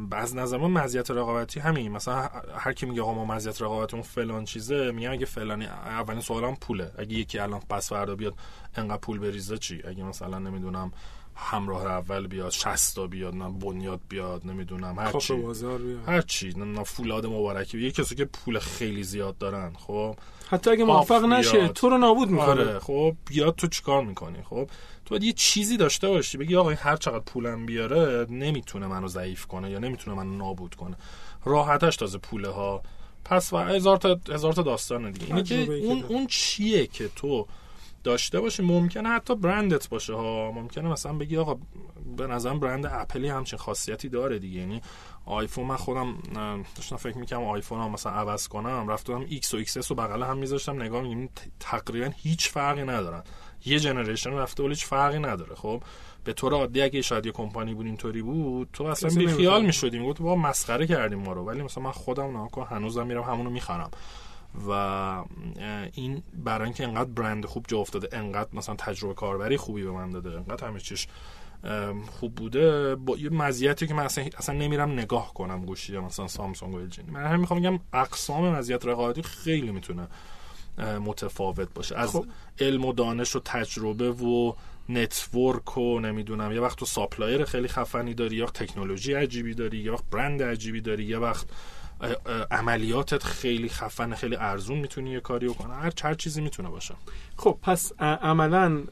بعض 0.09 0.37
نظر 0.37 0.57
من 0.57 0.71
مزیت 0.71 1.11
رقابتی 1.11 1.61
همین 1.61 1.93
مثلا 1.93 2.29
هر 2.57 2.73
کی 2.73 2.87
میگه 2.87 3.03
آقا 3.03 3.15
ما 3.15 3.25
مزیت 3.25 3.63
رقابتمون 3.63 4.03
فلان 4.03 4.45
چیزه 4.45 4.91
میگه 4.93 5.11
اگه 5.11 5.27
فلانی 5.27 5.67
اولین 5.67 6.21
سوالم 6.21 6.57
پوله. 6.57 6.93
اگه 6.99 7.13
یکی 7.13 7.39
الان 7.39 7.61
پس 7.61 7.89
فردا 7.89 8.15
بیاد 8.17 8.35
انقدر 8.77 8.97
پول 8.97 9.19
بریزه 9.19 9.59
چی؟ 9.59 9.83
اگه 9.89 10.05
مثلا 10.05 10.39
نمی‌دونم 10.39 10.93
همراه 11.35 11.87
اول 11.87 12.27
بیاد 12.27 12.51
60 12.51 12.97
تا 12.97 13.07
بیاد 13.07 13.35
نه 13.35 13.49
بنیاد 13.49 14.01
بیاد 14.09 14.47
نمی‌دونم 14.47 14.99
هر 14.99 15.13
چی. 15.13 15.35
بازار 15.35 15.79
بیاد. 15.79 16.09
هر 16.09 16.21
چی 16.21 16.53
نه 16.57 16.85
فولاد 16.85 17.27
مبارکی. 17.27 17.81
یه 17.81 17.91
کسی 17.91 18.15
که 18.15 18.25
پول 18.25 18.59
خیلی 18.59 19.03
زیاد 19.03 19.39
دارن 19.39 19.73
خب؟ 19.87 20.17
حتی 20.51 20.71
اگه 20.71 20.85
موفق 20.85 21.25
نشه 21.25 21.69
تو 21.69 21.89
رو 21.89 21.99
نابود 21.99 22.31
می‌کنه. 22.31 22.49
آره 22.49 22.79
خب؟ 22.79 23.17
بیاد 23.27 23.55
تو 23.55 23.67
چیکار 23.67 24.05
می‌کنی 24.05 24.39
خب؟ 24.43 24.71
تو 25.05 25.11
باید 25.11 25.23
یه 25.23 25.33
چیزی 25.33 25.77
داشته 25.77 26.09
باشی. 26.09 26.39
بگی 26.39 26.57
آقا 26.57 26.71
هر 26.71 26.97
چقدر 26.97 27.25
پولم 27.25 27.67
بیاره 27.67 28.27
نمی‌تونه 28.31 28.87
منو 28.87 29.09
ضعیف 29.09 29.47
کنه 29.47 29.71
یا 29.71 29.79
نمی‌تونه 29.79 30.17
منو 30.17 30.37
نابود 30.37 30.75
کنه. 30.75 30.97
راحتش 31.45 31.97
تازه 31.97 32.19
پوله 32.19 32.49
ها 32.49 32.83
پس 33.25 33.53
و 33.53 33.57
هزار 33.57 33.97
تا 33.97 34.21
هزار 34.31 34.53
تا 34.53 34.63
داستان 34.63 35.11
دیگه. 35.11 35.27
اینه 35.27 35.43
که 35.43 35.73
اون 35.73 36.03
اون 36.03 36.27
چیه 36.27 36.87
که 36.87 37.11
تو 37.17 37.47
داشته 38.05 38.41
باشه 38.41 38.63
ممکنه 38.63 39.09
حتی 39.09 39.35
برندت 39.35 39.89
باشه 39.89 40.15
ها. 40.15 40.53
ممکنه 40.53 40.89
مثلا 40.89 41.13
بگی 41.13 41.37
آقا 41.37 41.59
به 42.17 42.27
نظرم 42.27 42.61
برند 42.61 42.87
اپلی 42.87 43.29
همچین 43.29 43.59
خاصیتی 43.59 44.09
داره 44.09 44.39
دیگه. 44.39 44.61
یعنی 44.61 44.81
آیفون 45.25 45.67
من 45.67 45.77
خودم 45.77 46.15
داشتم 46.77 46.97
فکر 46.97 47.19
می‌کنم 47.19 47.45
آیفون 47.45 47.81
هم 47.81 47.91
مثلا 47.91 48.13
عوض 48.13 48.49
کنم. 48.49 48.89
رفتم 48.89 49.27
X 49.29 49.55
و 49.55 49.57
XS 49.57 49.91
و 49.91 49.95
بغل 49.95 50.23
هم 50.23 50.39
میذاشتم 50.39 50.83
نگاه 50.83 51.03
میگم 51.03 51.29
تقریبا 51.61 52.11
هیچ 52.17 52.49
فرقی 52.49 52.83
ندارن. 52.83 53.23
یه 53.65 53.81
generation 53.81 54.33
رفته 54.33 54.63
ولی 54.63 54.73
هیچ 54.73 54.87
فرقی 54.87 55.19
نداره. 55.19 55.55
خب 55.55 55.83
به 56.25 56.33
طور 56.33 56.55
عادی 56.55 56.83
اگه 56.83 57.03
شاید 57.03 57.27
یه 57.27 57.33
کمپانی 57.33 57.75
بود 57.75 57.87
اینطوری 57.87 58.23
بود 58.23 58.69
تو 58.73 58.85
اصلا 58.85 59.11
بی 59.11 59.27
خیال 59.27 59.67
می‌شدی 59.67 59.99
می‌گفت 59.99 60.23
با 60.23 60.37
مسخره 60.37 60.87
کردیم 60.87 61.19
ما 61.19 61.33
رو. 61.33 61.45
ولی 61.45 61.63
مثلا 61.63 61.85
من 61.85 61.91
خودم 61.91 62.37
نه 62.37 62.65
هنوزم 62.65 63.07
میرم 63.07 63.23
همونو 63.23 63.51
می‌خرم. 63.51 63.91
و 64.69 64.71
این 65.93 66.23
برای 66.45 66.65
اینکه 66.65 66.85
انقدر 66.85 67.11
برند 67.11 67.47
خوب 67.47 67.65
جا 67.69 67.79
افتاده 67.79 68.17
انقدر 68.17 68.49
مثلا 68.53 68.75
تجربه 68.75 69.15
کاربری 69.15 69.57
خوبی 69.57 69.83
به 69.83 69.91
من 69.91 70.11
داده 70.11 70.31
انقدر 70.31 70.69
همه 70.69 70.81
چیش 70.81 71.07
خوب 72.11 72.35
بوده 72.35 72.95
با 72.95 73.17
یه 73.17 73.31
مزیتی 73.31 73.87
که 73.87 73.95
من 73.95 74.03
اصلا, 74.05 74.25
اصلا 74.39 74.55
نمیرم 74.55 74.93
نگاه 74.93 75.35
کنم 75.35 75.65
گوشی 75.65 75.99
مثلا 75.99 76.29
سامسونگ 76.29 76.75
و 76.75 76.79
ال‌جی 76.79 77.03
من 77.03 77.25
همین 77.25 77.41
می‌خوام 77.41 77.61
بگم 77.61 77.81
اقسام 77.93 78.49
مزیت 78.49 78.87
رقابتی 78.87 79.23
خیلی 79.23 79.73
می‌تونه 79.73 80.09
متفاوت 80.79 81.75
باشه 81.75 81.97
از 81.97 82.11
خب. 82.11 82.27
علم 82.61 82.85
و 82.85 82.93
دانش 82.93 83.37
و 83.37 83.41
تجربه 83.41 84.11
و 84.11 84.53
network 84.89 85.79
و 85.79 86.01
نمی‌دونم 86.01 86.53
یه 86.53 86.61
وقت 86.61 86.79
تو 86.79 86.87
supplier 86.87 87.45
خیلی 87.45 87.69
خفنی 87.69 88.15
داری 88.15 88.37
یا 88.37 88.47
تکنولوژی 88.47 89.15
عجیبی 89.15 89.55
داری 89.55 89.79
یا 89.79 89.93
وقت 89.93 90.05
برند 90.11 90.43
عجیبی 90.43 90.81
داری 90.81 91.05
یا 91.05 91.21
وقت 91.21 91.47
عملیاتت 92.51 93.23
خیلی 93.23 93.69
خفن 93.69 94.15
خیلی 94.15 94.37
ارزون 94.37 94.79
می‌تونی 94.79 95.11
یه 95.11 95.21
کاری 95.21 95.55
کنه 95.55 95.75
هر 95.75 95.93
هر 96.03 96.15
چیزی 96.15 96.41
می‌تونه 96.41 96.69
باشه. 96.69 96.95
خب 97.37 97.59
پس 97.63 97.93
عملا 98.01 98.83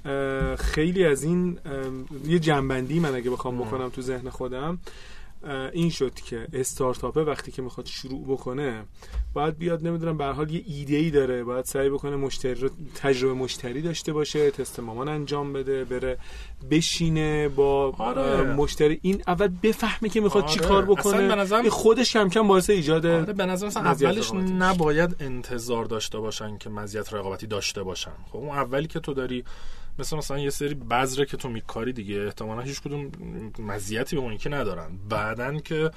خیلی 0.59 1.05
از 1.05 1.23
این 1.23 1.59
یه 2.27 2.39
جنبندی 2.39 3.01
من 3.01 3.15
اگه 3.15 3.31
بخوام 3.31 3.59
بکنم 3.59 3.89
تو 3.89 4.03
ذهن 4.03 4.31
خودم. 4.31 4.79
این 5.73 5.91
شد 5.91 6.15
که 6.15 6.47
استارتاپه 6.53 7.21
وقتی 7.21 7.53
که 7.53 7.63
می‌خواد 7.63 7.87
شروع 7.87 8.25
بکنه 8.25 8.85
باید 9.35 9.59
بیاد 9.59 9.87
نمی‌دونم 9.87 10.19
به 10.19 10.25
حال 10.25 10.51
یه 10.51 10.63
ایده 10.67 10.97
ای 10.97 11.11
داره. 11.11 11.45
باید 11.45 11.65
سعی 11.65 11.91
بکنه 11.91 12.17
مشتری 12.17 12.55
رو 12.55 12.71
تجربه 12.95 13.35
مشتری 13.35 13.83
داشته 13.83 14.13
باشه 14.13 14.51
تست 14.51 14.81
مامان 14.81 15.09
انجام 15.09 15.53
بده 15.53 15.85
بره 15.85 16.19
بشینه 16.71 17.49
با 17.49 17.95
آره. 17.99 18.55
مشتری. 18.55 18.99
این 19.03 19.23
اول 19.27 19.49
بفهمه 19.63 20.09
که 20.09 20.21
می‌خواد 20.21 20.45
آره. 20.45 20.53
چی 20.53 20.61
کار 20.61 20.85
بکنه. 20.85 21.35
نظرم... 21.35 21.69
خودش 21.69 22.13
کم 22.13 22.29
کم 22.29 22.49
باعث 22.49 22.71
ایجاد 22.71 23.07
آره 23.07 23.33
به 23.33 23.47
نظر 23.47 23.67
اولش 23.67 24.33
نباید 24.33 25.17
انتظار 25.21 25.85
داشته 25.85 26.19
باشن 26.19 26.59
که 26.59 26.71
مزیت 26.71 27.15
رقابتی 27.15 27.47
داشته 27.47 27.83
باشن. 27.83 28.13
خب 28.33 28.37
اون 28.37 28.49
اولی 28.49 28.87
که 28.87 29.01
تو 29.01 29.15
داری 29.15 29.45
مثل 30.01 30.17
مثلا 30.17 30.39
یه 30.39 30.51
سری 30.51 30.75
بذره 30.75 31.27
که 31.27 31.37
تو 31.37 31.49
میکاری 31.49 31.93
دیگه 31.93 32.17
احتمالا 32.17 32.61
هیچ 32.61 32.81
کدوم 32.81 33.11
مزیتی 33.59 34.17
به 34.17 34.23
اون 34.23 34.37
که 34.37 34.51
ندارن. 34.51 34.99
بعدن 35.09 35.59
که 35.59 35.91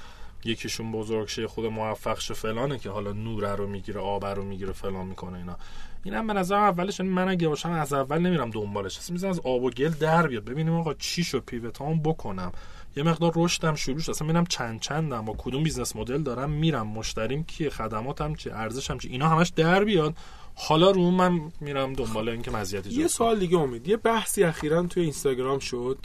یکیشون 0.46 0.92
بزرگ 0.92 1.28
شه 1.28 1.48
خود 1.48 1.66
موفق 1.66 2.20
شه 2.20 2.34
فلانه 2.34 2.78
که 2.78 2.90
حالا 2.90 3.12
نوره 3.12 3.56
رو 3.56 3.68
می‌گیره 3.68 4.02
آب 4.02 4.26
رو 4.26 4.44
می‌گیره 4.44 4.72
فلان 4.72 5.06
می‌کنه 5.06 5.38
اینا. 5.38 5.58
اینم 6.04 6.28
به 6.28 6.34
نظر 6.34 6.56
اولش 6.56 7.00
یعنی 7.00 7.12
من 7.12 7.30
اگه 7.30 7.48
باشم 7.48 7.72
از 7.72 7.94
اول 7.94 8.20
نمیرم 8.20 8.50
دنبالش. 8.50 8.98
اصلا 8.98 9.14
می‌زنم 9.14 9.30
از 9.30 9.40
آب 9.40 9.64
و 9.64 9.70
گل 9.70 9.90
در 9.90 10.28
بیاد. 10.28 10.46
ببینیم 10.46 10.74
آقا 10.74 10.94
چی 10.94 11.24
شد 11.24 11.40
pivot 11.40 11.90
ام 11.90 12.00
بکنم. 12.00 12.52
یه 12.96 13.04
مقدار 13.04 13.32
رشدم 13.36 13.76
شروع 13.76 14.00
شد. 14.00 14.10
اصلا 14.10 14.28
ببینم 14.28 14.46
چند 14.46 14.80
چندم 14.80 15.26
با 15.26 15.36
کدوم 15.38 15.64
business 15.64 15.96
model 15.96 16.24
دارم 16.24 16.50
میرم. 16.50 16.88
مشتریم 16.88 17.44
کیه؟ 17.44 17.70
خدماتم 17.70 18.36
چی 18.36 18.50
ارزشم 18.50 18.98
چی 18.98 19.08
اینا 19.08 19.30
همش 19.30 19.50
در 19.50 19.84
بیاد. 19.84 20.16
حالا 20.56 20.92
رو 20.92 21.12
من 21.12 21.52
میرم 21.62 21.94
دنبال 21.94 22.30
اینکه 22.30 22.52
مزیتی 22.52 22.90
یه 22.90 23.08
سوال 23.08 23.40
دیگه 23.40 23.58
امید. 23.58 23.88
یه 23.88 23.98
بحثی 23.98 24.44
اخیرا 24.44 24.84
توی 24.84 25.04
اینستاگرام 25.04 25.60
شد 25.60 25.98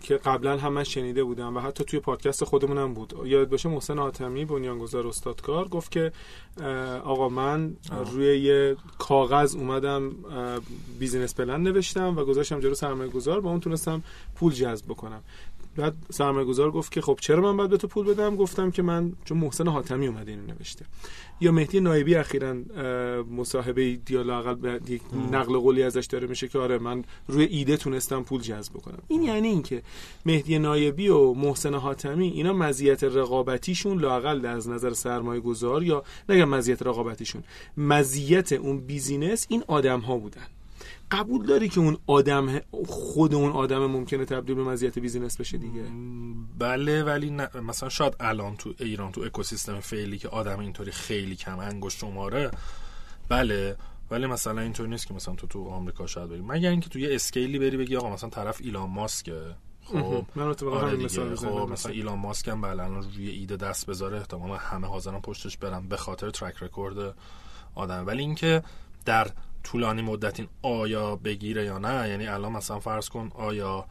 که 0.00 0.16
قبلا 0.16 0.58
هم 0.58 0.72
من 0.72 0.84
شنیده 0.84 1.24
بودم 1.24 1.56
و 1.56 1.60
حتی 1.60 1.84
توی 1.84 2.00
پادکست 2.00 2.44
خودمونم 2.44 2.94
بود. 2.94 3.14
یاد 3.24 3.48
باشه 3.48 3.68
محسن 3.68 3.98
آتمی 3.98 4.44
بنیانگذار 4.44 5.06
استادکار 5.06 5.68
گفت 5.68 5.90
که 5.90 6.12
آقا 7.04 7.28
من 7.28 7.76
روی 8.12 8.38
یه 8.40 8.76
کاغذ 8.98 9.56
اومدم 9.56 10.12
بیزینس 10.98 11.34
پلن 11.34 11.62
نوشتم 11.62 12.16
و 12.16 12.24
گذاشتم 12.24 12.60
جلو 12.60 12.74
سرمایه 12.74 13.10
گذار 13.10 13.40
با 13.40 13.50
اون 13.50 13.60
تونستم 13.60 14.02
پول 14.34 14.52
جذب 14.52 14.86
بکنم. 14.86 15.22
بعد 15.76 15.94
سرمایه 16.10 16.46
گذار 16.46 16.70
گفت 16.70 16.92
که 16.92 17.00
خب 17.00 17.18
چرا 17.20 17.40
من 17.40 17.56
باید 17.56 17.70
به 17.70 17.76
تو 17.76 17.88
پول 17.88 18.06
بدم؟ 18.06 18.36
گفتم 18.36 18.70
که 18.70 18.82
من 18.82 19.12
چون 19.24 19.38
محسن 19.38 19.68
حاتمی 19.68 20.06
اومده 20.06 20.30
اینو 20.30 20.46
نوشته. 20.46 20.84
یا 21.40 21.52
مهدی 21.52 21.80
نایبی 21.80 22.14
اخیرا 22.14 22.54
مصاحبه 23.22 23.96
دیالوگ 23.96 24.58
نقل 25.32 25.58
قولی 25.58 25.82
ازش 25.82 26.06
داره 26.06 26.26
میشه 26.26 26.48
که 26.48 26.58
آره 26.58 26.78
من 26.78 27.04
روی 27.28 27.44
ایده 27.44 27.76
تونستم 27.76 28.22
پول 28.22 28.40
جذب 28.40 28.72
بکنم. 28.72 29.02
این 29.08 29.22
یعنی 29.22 29.48
اینکه 29.48 29.82
مهدی 30.26 30.58
نایبی 30.58 31.08
و 31.08 31.34
محسن 31.34 31.74
حاتمی 31.74 32.28
اینا 32.28 32.52
مزیت 32.52 33.04
رقابتیشون 33.04 33.98
لاقل 33.98 34.46
از 34.46 34.68
نظر 34.68 34.92
سرمایه 34.92 35.40
گذار 35.40 35.82
یا 35.82 36.04
نگم 36.28 36.48
مزیت 36.48 36.82
رقابتیشون 36.82 37.44
مزیت 37.76 38.52
اون 38.52 38.80
business 38.80 39.46
این 39.48 39.64
آدم 39.66 40.00
ها 40.00 40.16
بودن. 40.16 40.46
قبول 41.10 41.46
داری 41.46 41.68
که 41.68 41.80
اون 41.80 41.98
آدم 42.06 42.60
خود 42.86 43.34
اون 43.34 43.52
آدم 43.52 43.86
ممکنه 43.86 44.24
تبدیل 44.24 44.54
به 44.56 44.64
مزیت 44.64 44.98
business 44.98 45.40
بشه 45.40 45.58
دیگه؟ 45.58 45.84
بله 46.58 47.02
ولی 47.02 47.30
مثلا 47.62 47.88
شاید 47.88 48.16
الان 48.20 48.56
تو 48.56 48.74
ایران 48.78 49.12
تو 49.12 49.20
اکوسیستم 49.20 49.80
فعلی 49.80 50.18
که 50.18 50.28
آدم 50.28 50.58
اینطوری 50.58 50.90
خیلی 50.90 51.36
کم 51.36 51.58
انگشت 51.58 51.98
شماره. 51.98 52.50
بله 53.28 53.76
ولی 54.10 54.26
مثلا 54.26 54.60
اینطور 54.60 54.88
نیست 54.88 55.06
که 55.06 55.14
مثلا 55.14 55.34
تو 55.34 55.46
تو 55.46 55.68
آمریکا 55.68 56.06
شاید 56.06 56.30
بری. 56.30 56.40
مگر 56.40 56.70
اینکه 56.70 56.88
تو 56.88 56.98
یه 56.98 57.14
scale 57.14 57.51
ی 57.51 57.58
بری 57.58 57.76
بگی 57.76 57.96
آقا 57.96 58.10
مثلا 58.12 58.30
طرف 58.30 58.60
ایلان 58.60 58.90
ماسکه. 58.90 59.40
خب 59.84 60.26
من 60.36 60.54
آره 60.64 60.96
مثال 60.96 61.34
خب 61.34 61.46
مثلا 61.46 61.92
ایلان 61.92 62.18
ماسک 62.18 62.48
هم 62.48 62.60
بله 62.60 62.82
الان 62.82 63.02
روی 63.02 63.30
ایده 63.30 63.56
دست 63.56 63.86
بذاره. 63.86 64.18
احتمالا 64.18 64.56
همه 64.56 64.86
حاضرن 64.86 65.20
پشتش 65.20 65.56
برن. 65.56 65.88
به 65.88 65.96
خاطر 65.96 66.30
track 66.30 66.62
record 66.62 67.14
آدم. 67.74 68.06
ولی 68.06 68.22
اینکه 68.22 68.62
در 69.04 69.30
طولانی 69.64 70.02
مدت 70.02 70.40
این 70.40 70.48
آیا 70.62 71.16
بگیره 71.16 71.64
یا 71.64 71.78
نه؟ 71.78 72.08
یعنی 72.08 72.26
الان 72.26 72.52
مثلا 72.52 72.78
فرض 72.78 73.08
کن 73.08 73.30
آیا 73.34 73.84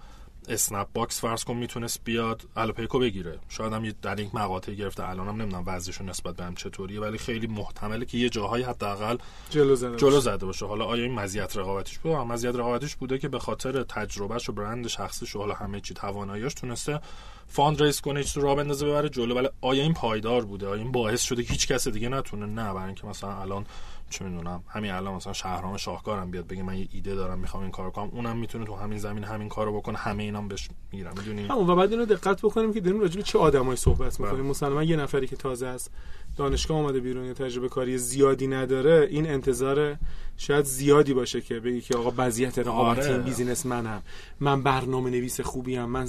اسنپ 0.50 0.88
باکس 0.94 1.22
فرض 1.22 1.44
کن 1.44 1.56
می‌تونست 1.56 2.02
بیاد 2.04 2.42
الوپیکو 2.56 3.00
بگیره. 3.00 3.40
شاید 3.50 3.74
هم 3.74 3.92
در 4.02 4.16
این 4.16 4.30
مقاطع 4.34 4.74
گرفته. 4.74 5.10
الان 5.10 5.28
هم 5.28 5.42
نمی‌دونم 5.42 5.64
وضعشون 5.68 6.10
نسبت 6.10 6.36
به 6.36 6.44
هم 6.44 6.56
چطوریه 6.56 7.00
ولی 7.00 7.18
خیلی 7.18 7.48
محتمله 7.48 8.06
که 8.06 8.18
یه 8.18 8.30
جاهایی 8.30 8.64
حداقل 8.64 9.18
جلو 9.50 9.76
زده 9.76 9.98
جلو 9.98 10.20
زده 10.20 10.46
باشه. 10.46 10.66
حالا 10.66 10.86
آیا 10.86 11.04
این 11.04 11.14
مزیت 11.14 11.58
رقابتیش 11.58 12.00
بوده 12.00 12.24
مزیت 12.24 12.56
رقابتیش 12.56 12.96
بوده 12.96 13.18
که 13.18 13.30
به 13.30 13.40
خاطر 13.40 13.84
تجربهش 13.84 14.50
و 14.50 14.54
برند 14.54 14.88
شخصیش 14.88 15.36
و 15.36 15.40
حالا 15.40 15.54
همه 15.54 15.82
چی 15.82 15.94
تواناییش 15.94 16.54
تونسته 16.54 17.00
fund 17.48 17.84
raise 17.84 18.02
کنه 18.02 18.20
هیچ 18.20 18.38
راه 18.38 18.56
بندازه 18.56 18.86
ببره 18.86 19.10
جلو. 19.10 19.36
ولی 19.36 19.50
آیا 19.62 19.84
این 19.84 19.94
پایدار 19.94 20.46
بوده؟ 20.46 20.68
آیا 20.68 20.82
این 20.82 20.92
باعث 20.92 21.22
شده 21.22 21.42
هیچ 21.42 21.68
کس 21.68 21.88
دیگه 21.88 22.10
نتونه؟ 22.10 22.46
نه 22.46 22.74
برای 22.74 22.86
اینکه 22.86 23.08
مثلا 23.08 23.42
الان 23.42 23.66
چه 24.13 24.26
می‌دونم 24.26 24.63
همین 24.67 24.91
الان 24.91 25.13
مثلا 25.15 25.34
شهرام 25.34 25.78
شاهکارم 25.78 26.32
بیاد 26.32 26.47
بگه 26.47 26.63
من 26.63 26.78
یه 26.78 26.88
ایده 26.91 27.15
دارم 27.15 27.39
می‌خوام 27.39 27.63
این 27.63 27.71
کارو 27.71 27.91
کنم 27.91 28.10
اونم 28.12 28.38
می‌تونه 28.38 28.65
تو 28.65 28.76
همین 28.76 28.97
زمین 28.97 29.23
همین 29.23 29.49
کارو 29.49 29.78
بکنه 29.78 29.97
همه 29.97 30.23
اینام 30.23 30.47
بهش 30.47 30.69
می‌گیرن 30.91 31.12
می‌دونی؟ 31.17 31.47
و 31.47 31.76
بعد 31.76 31.91
اینو 31.91 32.06
دقت 32.06 32.41
بکنیم 32.41 32.73
که 32.73 32.80
داریم 32.80 32.99
راجع 32.99 33.15
به 33.15 33.23
چه 33.23 33.39
آدمایی 33.39 33.78
صحبت 33.78 34.19
می‌کنیم. 34.19 34.41
بله. 34.41 34.49
مثلا 34.49 34.84
یه 34.84 34.95
نفری 34.95 35.28
که 35.28 35.36
تازه 35.36 35.67
از 35.67 35.89
دانشگاه 36.38 36.78
اومده 36.78 36.99
بیرون 36.99 37.26
یا 37.26 37.34
تجربه 37.34 37.69
کاری 37.69 37.97
زیادی 37.97 38.47
نداره 38.47 39.08
این 39.12 39.30
انتظار 39.30 39.97
شاید 40.38 40.65
زیادی 40.65 41.13
باشه 41.13 41.41
که 41.41 41.60
بگی 41.60 41.82
که 41.82 41.97
آقا 41.97 42.13
مزیت 42.18 42.60
رقابتی 42.60 43.10
آره. 43.10 43.17
businessman 43.18 43.66
م. 43.66 44.02
من 44.39 44.63
برنامه 44.63 45.10
نویس 45.10 45.41
خوبی 45.41 45.78
ام 45.78 45.89
من 45.89 46.08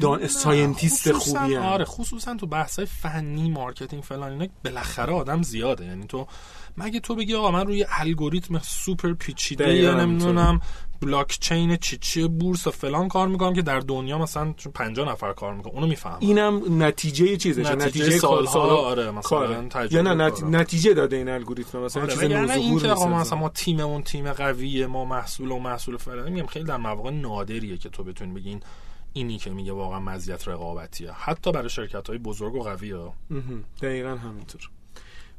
data 0.00 0.26
scientist 0.26 1.12
خوبی 1.12 1.56
ام 1.56 1.62
آره 1.62 1.84
خصوصا 1.84 2.36
تو 2.36 2.46
بحث 2.46 2.80
فنی 2.80 3.50
marketing 3.50 4.02
فلان 4.02 4.32
اینا 4.32 4.46
بالاخره 4.64 5.12
آدم 5.12 5.42
زیاده. 5.42 5.84
یعنی 5.84 6.06
تو 6.06 6.26
مگه 6.76 7.00
تو 7.00 7.14
بگی 7.14 7.34
آقا 7.34 7.50
من 7.50 7.66
روی 7.66 7.86
الگوریتم 7.88 8.58
سوپر 8.58 9.12
پیچیده 9.12 9.74
یا 9.74 9.94
نمی‌دونم 9.94 10.60
بلاک 11.00 11.38
چین 11.40 11.76
چی 11.76 11.96
چی 11.96 12.28
بورس 12.28 12.66
و 12.66 12.70
فلان 12.70 13.08
کار 13.08 13.28
می‌کنم 13.28 13.54
که 13.54 13.62
در 13.62 13.80
دنیا 13.80 14.18
مثلا 14.18 14.54
50 14.74 15.08
نفر 15.08 15.32
کار 15.32 15.54
می‌کنه 15.54 15.74
اونو 15.74 15.86
میفهم 15.86 16.16
اینم 16.20 16.82
نتیجه 16.82 17.36
چیزشه 17.36 17.74
نتیجه, 17.74 17.86
نتیجه 17.86 18.18
سالها 18.18 18.60
آره 18.60 19.10
مثلا 19.10 19.68
یا 19.90 20.02
نه 20.02 20.32
نتیجه 20.44 20.94
داده 20.94 21.16
این 21.16 21.28
الگوریتم 21.28 21.78
مثلا 21.78 22.02
آره. 22.02 22.12
چیز 22.12 22.22
یعنی 22.22 22.52
این 22.52 22.78
که 22.78 22.88
آقا 22.88 23.06
مثلا 23.06 23.38
ما 23.38 23.48
تیممون 23.48 24.02
تیم 24.02 24.32
قویه 24.32 24.86
ما 24.86 25.04
محصول 25.04 25.50
و 25.50 25.58
محصول 25.58 25.96
فلان 25.96 26.32
میگم 26.32 26.46
خیلی 26.46 26.64
در 26.64 26.76
مواقع 26.76 27.10
نادریه 27.10 27.76
که 27.76 27.88
تو 27.88 28.04
بتونی 28.04 28.32
بگین 28.32 28.60
اینی 29.12 29.38
که 29.38 29.50
میگه 29.50 29.72
واقعا 29.72 30.00
مزیت 30.00 30.48
رقابتیه. 30.48 31.12
حتی 31.12 31.52
برای 31.52 31.68
شرکت 31.70 32.08
های 32.08 32.18
بزرگ 32.18 32.54
و 32.54 32.62
قویه. 32.62 33.12
دقیقا 33.82 34.08
همینطور. 34.08 34.70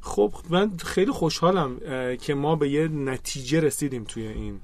خب 0.03 0.33
من 0.49 0.77
خیلی 0.77 1.11
خوشحالم 1.11 1.79
که 2.21 2.33
ما 2.33 2.55
به 2.55 2.69
یه 2.69 2.87
نتیجه 2.87 3.59
رسیدیم 3.59 4.03
توی 4.03 4.27
این 4.27 4.59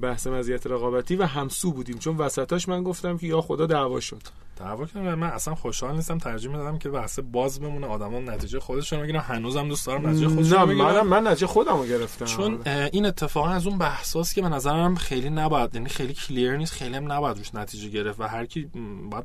بحث 0.00 0.26
مزیت 0.26 0.66
رقابتی 0.66 1.16
و 1.16 1.26
همسو 1.26 1.72
بودیم. 1.72 1.98
چون 1.98 2.16
وسطاش 2.16 2.68
من 2.68 2.82
گفتم 2.82 3.18
که 3.18 3.26
یا 3.26 3.40
خدا 3.40 3.66
دعوا 3.66 4.00
شد. 4.00 4.22
دعوا 4.56 4.86
کردم. 4.86 5.14
من 5.14 5.26
اصلا 5.26 5.54
خوشحال 5.54 5.94
نیستم. 5.96 6.18
ترجیح 6.18 6.50
می‌دادم 6.50 6.78
که 6.78 6.88
بحث 6.88 7.18
باز 7.32 7.60
بمونه 7.60 7.86
آدما 7.86 8.18
نتیجه 8.18 8.60
خودشون 8.60 9.00
بگیرن. 9.00 9.20
هنوزم 9.20 9.68
دوست 9.68 9.86
دارم 9.86 10.06
نتیجه 10.06 10.28
خودشون 10.28 10.66
بگیرن. 10.66 11.00
من 11.00 11.00
من 11.00 11.26
نتیجه 11.26 11.46
خودمو 11.46 11.84
گرفتم. 11.84 12.24
چون 12.24 12.60
این 12.66 13.06
اتفاقا 13.06 13.48
از 13.48 13.66
اون 13.66 13.78
بحثاست 13.78 14.34
که 14.34 14.42
به 14.42 14.48
نظرم 14.48 14.94
خیلی 14.94 15.30
نباید 15.30 15.74
یعنی 15.74 15.88
خیلی 15.88 16.14
کلیر 16.14 16.56
نیست. 16.56 16.72
خیلی 16.72 16.94
هم 16.94 17.12
نباید 17.12 17.38
روش 17.38 17.54
نتیجه 17.54 17.88
گرفت 17.88 18.20
و 18.20 18.24
هر 18.24 18.46
کی 18.46 18.70
باید 19.10 19.24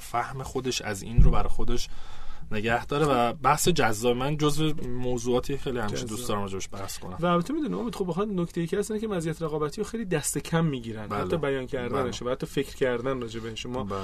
فهم 0.00 0.42
خودش 0.42 0.82
از 0.82 1.02
این 1.02 1.22
رو 1.22 1.30
برای 1.30 1.48
خودش 1.48 1.88
نگه 2.50 2.86
داره 2.86 3.06
و 3.06 3.32
بحث 3.32 3.68
جذاب 3.68 4.16
من 4.16 4.36
جزو 4.36 4.72
موضوعاتی 4.88 5.56
خیلی 5.56 5.78
همیشه 5.78 6.04
دوست 6.04 6.28
دارم 6.28 6.42
راجعش 6.42 6.68
بحث 6.72 6.98
کنم 6.98 7.16
و 7.20 7.26
البته 7.26 7.54
می‌دونم 7.54 7.78
امید 7.78 7.94
خب 7.94 8.06
بخواد 8.06 8.28
نکته 8.28 8.60
ای 8.60 8.66
که 8.66 8.78
هست 8.78 9.00
که 9.00 9.08
مزیت 9.08 9.42
رقابتی 9.42 9.80
رو 9.80 9.86
خیلی 9.86 10.04
دست 10.04 10.38
کم 10.38 10.64
می‌گیرن 10.64 11.06
بله. 11.06 11.20
حتی 11.20 11.36
بیان 11.36 11.66
کردنش 11.66 12.20
بله. 12.20 12.28
و 12.28 12.32
حتی 12.32 12.46
فکر 12.46 12.76
کردن 12.76 13.20
راجع 13.20 13.40
بهش 13.40 13.66
ما 13.66 13.84
بله. 13.84 14.00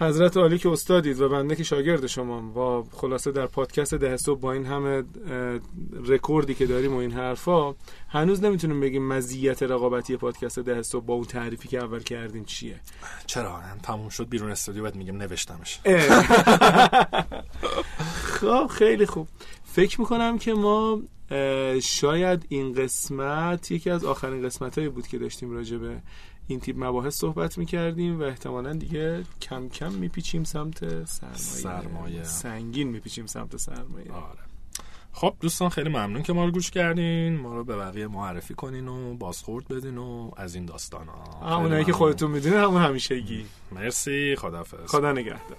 حضرت 0.00 0.36
عالی 0.36 0.58
که 0.58 0.68
استادید 0.68 1.20
و 1.20 1.28
بنده 1.28 1.56
که 1.56 1.64
شاگرد 1.64 2.06
شما. 2.06 2.42
و 2.42 2.88
خلاصه 2.96 3.32
در 3.32 3.46
پادکست 3.46 3.94
ده 3.94 4.16
صبح 4.16 4.40
با 4.40 4.52
این 4.52 4.66
همه 4.66 5.04
رکوردی 6.04 6.54
که 6.54 6.66
داریم 6.66 6.94
و 6.94 6.96
این 6.96 7.12
حرفا 7.12 7.74
هنوز 8.08 8.44
نمی‌تونیم 8.44 8.80
بگیم 8.80 9.08
مزیت 9.08 9.62
رقابتی 9.62 10.16
پادکست 10.16 10.58
ده 10.58 10.82
صبح 10.82 11.04
با 11.04 11.14
اون 11.14 11.24
تعریفی 11.24 11.68
که 11.68 11.78
اول 11.78 12.00
کردیم 12.00 12.44
چیه. 12.44 12.80
چرا؟ 13.26 13.56
هم 13.56 13.78
تموم 13.78 14.08
شد 14.08 14.28
بیرون 14.28 14.50
استودیو 14.50 14.84
بعد 14.84 14.96
میگم 14.96 15.16
نوشتمش. 15.16 15.80
خب 18.22 18.66
خیلی 18.66 19.06
خوب. 19.06 19.28
فکر 19.64 20.00
می‌کنم 20.00 20.38
که 20.38 20.54
ما 20.54 21.02
شاید 21.82 22.46
این 22.48 22.72
قسمت 22.72 23.70
یکی 23.70 23.90
از 23.90 24.04
آخرین 24.04 24.42
قسمت 24.42 24.78
هایی 24.78 24.90
بود 24.90 25.06
که 25.06 25.18
داشتیم 25.18 25.50
راجع 25.50 25.76
به 25.76 26.02
این 26.48 26.60
تیپ 26.60 26.76
مباحث 26.84 27.16
صحبت 27.16 27.58
می‌کردیم 27.58 28.20
و 28.20 28.22
احتمالا 28.22 28.72
دیگه 28.72 29.24
کم 29.42 29.68
کم 29.68 29.92
میپیچیم 29.92 30.44
سمت 30.44 31.04
سرمایه, 31.04 31.36
سرمایه. 31.36 32.24
سنگین 32.24 32.88
میپیچیم 32.88 33.26
سمت 33.26 33.56
سرمایه. 33.56 34.12
آره. 34.12 34.38
خب 35.12 35.34
دوستان 35.40 35.68
خیلی 35.68 35.88
ممنون 35.88 36.22
که 36.22 36.32
ما 36.32 36.44
رو 36.44 36.50
گوش 36.50 36.70
کردین. 36.70 37.36
ما 37.36 37.54
رو 37.54 37.64
به 37.64 37.76
بقیه 37.76 38.06
معرفی 38.06 38.54
کنین 38.54 38.88
و 38.88 39.14
بازخورد 39.14 39.68
بدین 39.68 39.98
و 39.98 40.30
از 40.36 40.54
این 40.54 40.64
داستان 40.64 41.06
ها 41.06 41.56
همونایی 41.56 41.84
که 41.84 41.92
خودتون 41.92 42.30
می‌دونین 42.30 42.58
همون 42.58 42.82
همیشگی. 42.82 43.46
مرسی. 43.72 44.36
خدافظ 44.36 44.86
خدا 44.86 45.12
نگهدار. 45.12 45.58